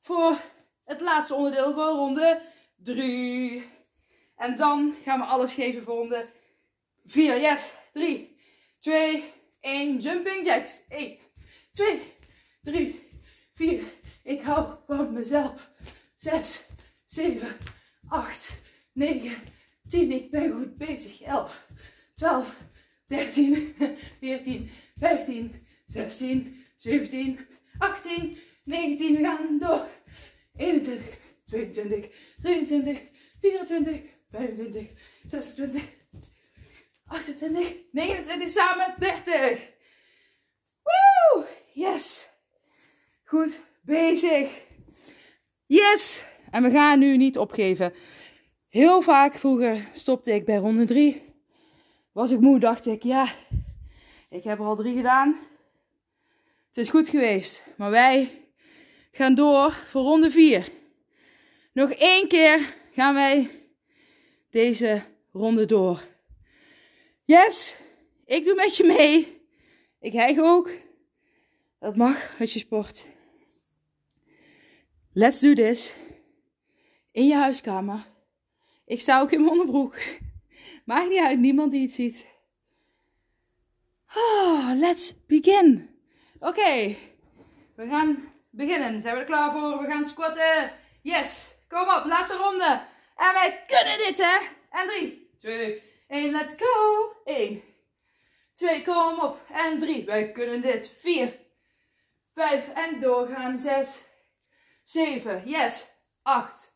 Voor 0.00 0.40
het 0.84 1.00
laatste 1.00 1.34
onderdeel 1.34 1.74
van 1.74 1.96
ronde 1.96 2.42
3. 2.76 3.64
En 4.36 4.56
dan 4.56 4.94
gaan 5.04 5.18
we 5.18 5.24
alles 5.24 5.52
geven 5.52 5.82
voor 5.82 5.94
ronde 5.94 6.28
4. 7.04 7.40
Yes. 7.40 7.72
3, 7.92 8.36
2, 8.78 9.24
1. 9.60 9.98
Jumping 9.98 10.46
jacks. 10.46 10.82
1, 10.88 11.18
2, 11.72 12.12
3, 12.62 13.08
4. 13.54 13.82
Ik 14.22 14.42
hou 14.42 14.74
van 14.86 15.12
mezelf. 15.12 15.70
6, 16.14 16.66
7, 17.04 17.56
8, 18.08 18.52
9, 18.92 19.32
10. 19.88 20.12
Ik 20.12 20.30
ben 20.30 20.52
goed 20.52 20.76
bezig. 20.76 21.20
11, 21.20 21.66
12, 22.14 22.56
13, 23.06 23.74
14, 24.20 24.70
15, 24.98 25.66
16, 25.86 26.64
17, 26.76 27.46
18, 27.78 28.38
19. 28.64 29.16
We 29.16 29.22
gaan 29.22 29.58
door. 29.58 29.86
21, 30.56 31.18
22, 31.44 32.10
23, 32.42 33.02
24, 33.40 34.00
25, 34.28 34.88
26, 35.26 35.82
28, 37.06 37.76
29, 37.92 38.48
samen 38.48 38.94
30. 38.98 39.72
Woo! 40.82 41.44
Yes! 41.72 42.28
Goed 43.24 43.60
bezig. 43.82 44.62
Yes! 45.66 46.24
En 46.50 46.62
we 46.62 46.70
gaan 46.70 46.98
nu 46.98 47.16
niet 47.16 47.38
opgeven. 47.38 47.92
Heel 48.68 49.02
vaak 49.02 49.34
vroeger 49.34 49.88
stopte 49.92 50.34
ik 50.34 50.44
bij 50.44 50.56
ronde 50.56 50.84
3. 50.84 51.22
Was 52.12 52.30
ik 52.30 52.40
moe, 52.40 52.58
dacht 52.58 52.86
ik, 52.86 53.02
ja, 53.02 53.28
ik 54.30 54.44
heb 54.44 54.58
er 54.58 54.64
al 54.64 54.76
drie 54.76 54.96
gedaan. 54.96 55.38
Het 56.68 56.76
is 56.76 56.88
goed 56.88 57.08
geweest. 57.08 57.62
Maar 57.76 57.90
wij 57.90 58.43
gaan 59.14 59.34
door 59.34 59.72
voor 59.72 60.02
ronde 60.02 60.30
4. 60.30 60.68
Nog 61.72 61.90
één 61.90 62.28
keer 62.28 62.76
gaan 62.92 63.14
wij 63.14 63.50
deze 64.50 65.02
ronde 65.32 65.64
door. 65.64 66.04
Yes, 67.24 67.76
ik 68.24 68.44
doe 68.44 68.54
met 68.54 68.76
je 68.76 68.84
mee. 68.84 69.42
Ik 70.00 70.12
hijg 70.12 70.38
ook. 70.38 70.70
Dat 71.78 71.96
mag 71.96 72.40
als 72.40 72.52
je 72.52 72.58
sport. 72.58 73.06
Let's 75.12 75.40
do 75.40 75.54
this. 75.54 75.94
In 77.12 77.26
je 77.26 77.34
huiskamer. 77.34 78.06
Ik 78.86 79.00
sta 79.00 79.20
ook 79.20 79.32
in 79.32 79.40
mijn 79.40 79.52
onderbroek. 79.52 79.96
Maakt 80.84 81.08
niet 81.08 81.20
uit, 81.20 81.38
niemand 81.38 81.70
die 81.70 81.82
het 81.82 81.92
ziet. 81.92 82.26
Oh, 84.16 84.70
let's 84.74 85.14
begin. 85.26 85.90
Oké, 86.38 86.96
we 87.74 87.86
gaan 87.86 88.33
beginnen. 88.54 89.02
Zijn 89.02 89.14
we 89.14 89.20
er 89.20 89.26
klaar 89.26 89.52
voor? 89.52 89.78
We 89.78 89.86
gaan 89.86 90.04
squatten. 90.04 90.72
Yes, 91.02 91.54
kom 91.68 91.88
op, 91.88 92.04
laatste 92.04 92.36
ronde. 92.36 92.82
En 93.16 93.32
wij 93.32 93.64
kunnen 93.66 93.98
dit, 93.98 94.18
hè? 94.18 94.38
En 94.70 94.86
drie, 94.86 95.30
twee, 95.38 95.82
één, 96.08 96.32
let's 96.32 96.54
go. 96.58 97.12
Eén, 97.24 97.62
twee, 98.54 98.82
kom 98.82 99.20
op. 99.20 99.40
En 99.48 99.78
drie, 99.78 100.04
wij 100.04 100.32
kunnen 100.32 100.60
dit. 100.60 100.92
Vier, 100.98 101.38
vijf 102.34 102.68
en 102.68 103.00
doorgaan. 103.00 103.58
Zes, 103.58 104.04
zeven, 104.82 105.42
yes. 105.46 105.92
Acht, 106.22 106.74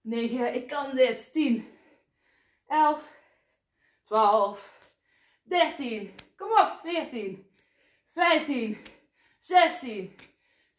negen, 0.00 0.54
ik 0.54 0.68
kan 0.68 0.96
dit. 0.96 1.32
Tien, 1.32 1.78
elf, 2.66 3.02
twaalf, 4.04 4.88
dertien. 5.42 6.14
Kom 6.36 6.50
op, 6.50 6.78
veertien, 6.82 7.50
vijftien, 8.14 8.82
zestien, 9.38 10.16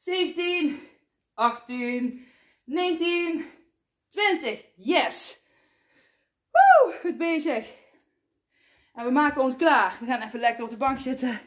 zeventien, 0.01 0.79
achttien, 1.33 2.27
negentien, 2.63 3.45
twintig. 4.07 4.65
Yes. 4.75 5.41
Woe, 6.51 6.93
goed 7.01 7.17
bezig. 7.17 7.67
En 8.93 9.05
we 9.05 9.11
maken 9.11 9.41
ons 9.41 9.55
klaar. 9.55 9.97
We 9.99 10.05
gaan 10.05 10.21
even 10.21 10.39
lekker 10.39 10.63
op 10.63 10.69
de 10.69 10.77
bank 10.77 10.99
zitten. 10.99 11.39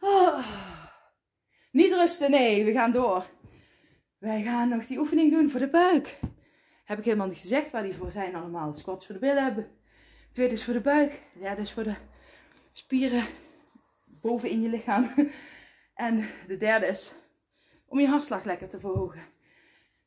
Oh. 0.00 0.46
Niet 1.70 1.92
rusten, 1.92 2.30
nee, 2.30 2.64
we 2.64 2.72
gaan 2.72 2.92
door. 2.92 3.26
Wij 4.18 4.42
gaan 4.42 4.68
nog 4.68 4.86
die 4.86 4.98
oefening 4.98 5.32
doen 5.32 5.50
voor 5.50 5.60
de 5.60 5.70
buik. 5.70 6.18
Heb 6.84 6.98
ik 6.98 7.04
helemaal 7.04 7.26
niet 7.26 7.38
gezegd 7.38 7.70
waar 7.70 7.82
die 7.82 7.94
voor 7.94 8.10
zijn 8.10 8.34
allemaal. 8.34 8.74
Squats 8.74 9.06
voor 9.06 9.14
de 9.14 9.20
billen 9.20 9.44
hebben. 9.44 9.70
Tweede 10.32 10.54
is 10.54 10.64
voor 10.64 10.74
de 10.74 10.80
buik. 10.80 11.20
Ja, 11.40 11.54
dus 11.54 11.72
voor 11.72 11.84
de 11.84 11.94
spieren 12.72 13.24
boven 14.06 14.50
in 14.50 14.60
je 14.60 14.68
lichaam. 14.68 15.12
En 15.94 16.28
de 16.46 16.56
derde 16.56 16.86
is 16.86 17.12
om 17.92 18.00
je 18.00 18.06
hartslag 18.06 18.44
lekker 18.44 18.68
te 18.68 18.80
verhogen. 18.80 19.24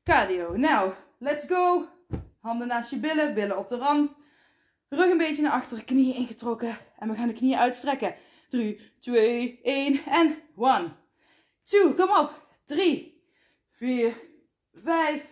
Cardio. 0.03 0.57
Nou, 0.57 0.93
let's 1.17 1.45
go. 1.47 1.87
Handen 2.39 2.67
naast 2.67 2.89
je 2.89 2.97
billen, 2.97 3.33
billen 3.33 3.57
op 3.57 3.67
de 3.67 3.77
rand. 3.77 4.15
Rug 4.89 5.11
een 5.11 5.17
beetje 5.17 5.41
naar 5.41 5.51
achteren, 5.51 5.85
knieën 5.85 6.15
ingetrokken. 6.15 6.77
En 6.99 7.09
we 7.09 7.15
gaan 7.15 7.27
de 7.27 7.33
knieën 7.33 7.57
uitstrekken. 7.57 8.15
3, 8.49 8.91
2, 8.99 9.59
1 9.63 10.05
en 10.05 10.41
1. 10.57 10.95
2, 11.63 11.93
kom 11.93 12.17
op. 12.17 12.47
3, 12.65 13.23
4, 13.71 14.13
5, 14.73 15.25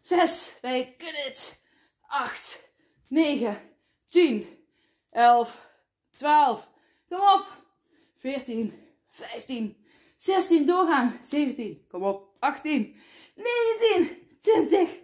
6. 0.00 0.58
Wij 0.60 0.94
kunnen 0.98 1.22
het. 1.22 1.62
8, 2.00 2.68
9, 3.08 3.60
10, 4.08 4.46
11, 5.10 5.70
12. 6.16 6.68
Kom 7.08 7.18
op. 7.18 7.46
14, 8.16 8.72
15, 9.06 9.83
16. 10.24 10.66
Doorgaan. 10.66 11.18
17. 11.22 11.84
Kom 11.88 12.02
op. 12.02 12.36
18, 12.38 12.96
19, 13.34 14.16
20. 14.40 15.00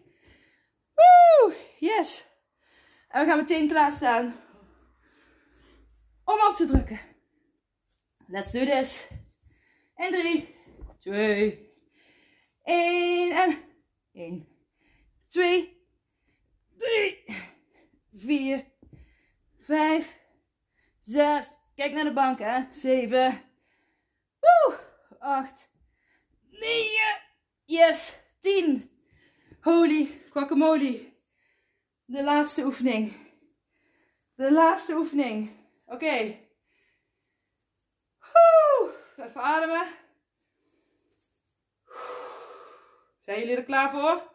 Woe! 0.94 1.54
Yes. 1.78 2.26
En 3.08 3.20
we 3.20 3.26
gaan 3.26 3.36
meteen 3.36 3.68
klaarstaan 3.68 4.34
om 6.24 6.40
op 6.48 6.54
te 6.54 6.66
drukken. 6.66 7.00
Let's 8.26 8.52
do 8.52 8.64
this. 8.64 9.08
En 9.94 10.10
3, 10.10 10.54
2, 10.98 11.72
1 12.62 13.32
en 13.32 13.58
1, 14.12 14.48
2, 15.28 15.86
3, 16.76 17.24
4, 18.14 18.66
5, 19.58 20.16
6. 21.00 21.48
Kijk 21.74 21.92
naar 21.92 22.04
de 22.04 22.12
bank, 22.12 22.38
hè. 22.38 22.62
7, 22.70 23.10
woe, 23.18 23.49
8, 25.20 25.68
9, 26.50 27.20
yes, 27.66 28.18
10. 28.40 28.90
Holy 29.60 30.22
guacamole. 30.32 31.12
De 32.04 32.24
laatste 32.24 32.64
oefening. 32.64 33.12
De 34.34 34.52
laatste 34.52 34.94
oefening. 34.94 35.50
Oké. 35.84 35.94
Okay. 35.94 36.48
Even 39.16 39.42
ademen. 39.42 39.86
Zijn 43.20 43.38
jullie 43.38 43.56
er 43.56 43.64
klaar 43.64 43.90
voor? 43.90 44.32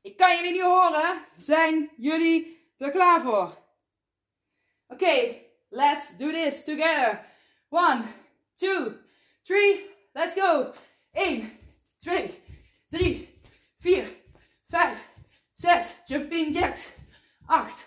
Ik 0.00 0.16
kan 0.16 0.36
jullie 0.36 0.52
niet 0.52 0.62
horen. 0.62 1.24
Zijn 1.36 1.90
jullie 1.96 2.72
er 2.78 2.90
klaar 2.90 3.20
voor? 3.20 3.58
Oké, 4.86 5.42
let's 5.68 6.16
do 6.16 6.30
this 6.30 6.64
together. 6.64 7.26
One, 7.68 8.04
two, 8.54 9.07
three, 9.48 9.80
let's 10.14 10.34
go. 10.34 10.74
1, 11.14 11.50
2, 12.00 12.30
3, 12.90 13.28
4, 13.80 14.06
5, 14.70 15.08
6, 15.54 15.94
jumping 16.06 16.52
jacks. 16.52 16.92
8, 17.46 17.86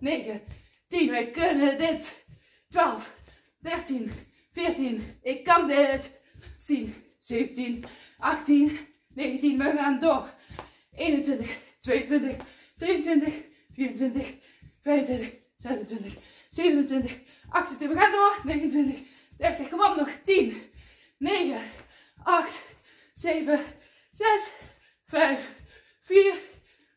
9, 0.00 0.40
10, 0.88 1.10
wij 1.10 1.30
kunnen 1.30 1.78
dit. 1.78 2.24
12, 2.68 3.12
13, 3.60 4.12
14, 4.52 5.18
ik 5.22 5.44
kan 5.44 5.68
dit. 5.68 6.10
10, 6.66 6.94
17, 7.18 7.84
18, 8.18 8.78
19, 9.14 9.58
we 9.58 9.72
gaan 9.76 10.00
door. 10.00 10.34
21, 10.96 11.58
22, 11.80 12.36
23, 12.76 13.34
24, 13.74 14.34
25, 14.82 15.34
26, 15.56 16.14
27, 16.48 17.18
28, 17.48 17.88
we 17.88 18.00
gaan 18.00 18.12
door. 18.12 18.40
29, 18.44 19.00
30, 19.36 19.68
kom 19.68 19.80
op 19.80 19.96
nog. 19.96 20.08
10, 20.24 20.71
9, 21.22 21.60
8, 22.24 22.62
7, 23.14 23.60
6, 24.12 24.50
5, 25.06 25.38
4, 26.02 26.34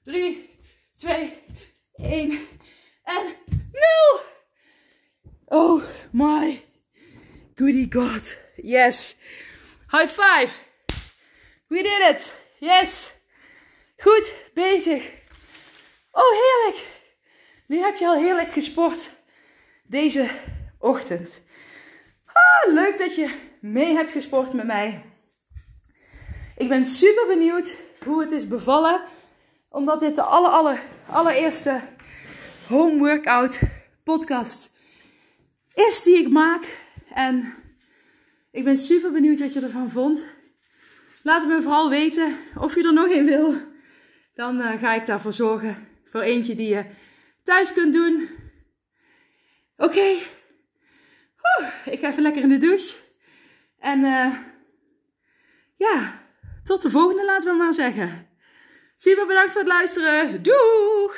3, 0.03 0.49
2, 0.95 1.33
1 1.95 2.47
en 3.03 3.35
0. 3.71 4.21
Oh 5.45 5.83
my 6.11 6.65
goody 7.55 7.85
god. 7.85 8.35
Yes. 8.55 9.15
High 9.91 10.07
five. 10.07 10.51
We 11.67 11.83
did 11.83 12.15
it. 12.15 12.33
Yes. 12.59 13.13
Goed 13.97 14.33
bezig. 14.53 15.03
Oh, 16.11 16.31
heerlijk. 16.31 16.85
Nu 17.67 17.79
heb 17.79 17.97
je 17.97 18.07
al 18.07 18.17
heerlijk 18.17 18.51
gesport 18.51 19.09
deze 19.83 20.29
ochtend. 20.79 21.41
Ah, 22.25 22.73
leuk 22.73 22.97
dat 22.97 23.15
je 23.15 23.53
mee 23.71 23.93
hebt 23.93 24.11
gesport 24.11 24.53
met 24.53 24.65
mij. 24.65 25.03
Ik 26.57 26.69
ben 26.69 26.85
super 26.85 27.27
benieuwd 27.27 27.81
hoe 28.03 28.21
het 28.21 28.31
is 28.31 28.47
bevallen. 28.47 29.01
Omdat 29.69 29.99
dit 29.99 30.15
de 30.15 30.21
aller, 30.21 30.49
aller, 30.49 30.79
allereerste 31.09 31.81
home 32.67 32.97
workout 32.97 33.59
podcast 34.03 34.71
is 35.73 36.03
die 36.03 36.17
ik 36.17 36.29
maak. 36.29 36.65
En 37.13 37.53
ik 38.51 38.63
ben 38.63 38.77
super 38.77 39.11
benieuwd 39.11 39.39
wat 39.39 39.53
je 39.53 39.61
ervan 39.61 39.89
vond. 39.89 40.25
Laat 41.23 41.41
het 41.41 41.51
me 41.51 41.61
vooral 41.61 41.89
weten 41.89 42.37
of 42.59 42.75
je 42.75 42.83
er 42.83 42.93
nog 42.93 43.09
een 43.09 43.25
wil. 43.25 43.55
Dan 44.33 44.61
uh, 44.61 44.81
ga 44.81 44.93
ik 44.93 45.05
daarvoor 45.05 45.33
zorgen. 45.33 45.87
Voor 46.05 46.21
eentje 46.21 46.55
die 46.55 46.67
je 46.67 46.85
thuis 47.43 47.73
kunt 47.73 47.93
doen. 47.93 48.29
Oké. 49.77 50.17
Ik 51.85 51.99
ga 51.99 52.09
even 52.09 52.21
lekker 52.21 52.41
in 52.41 52.49
de 52.49 52.57
douche. 52.57 53.04
En 53.85 53.99
uh, 53.99 54.33
ja, 55.75 56.13
tot 56.63 56.81
de 56.81 56.89
volgende 56.89 57.25
laten 57.25 57.51
we 57.51 57.57
maar 57.57 57.73
zeggen. 57.73 58.27
Super 58.95 59.27
bedankt 59.27 59.51
voor 59.51 59.61
het 59.61 59.69
luisteren. 59.69 60.43
Doeg! 60.43 61.17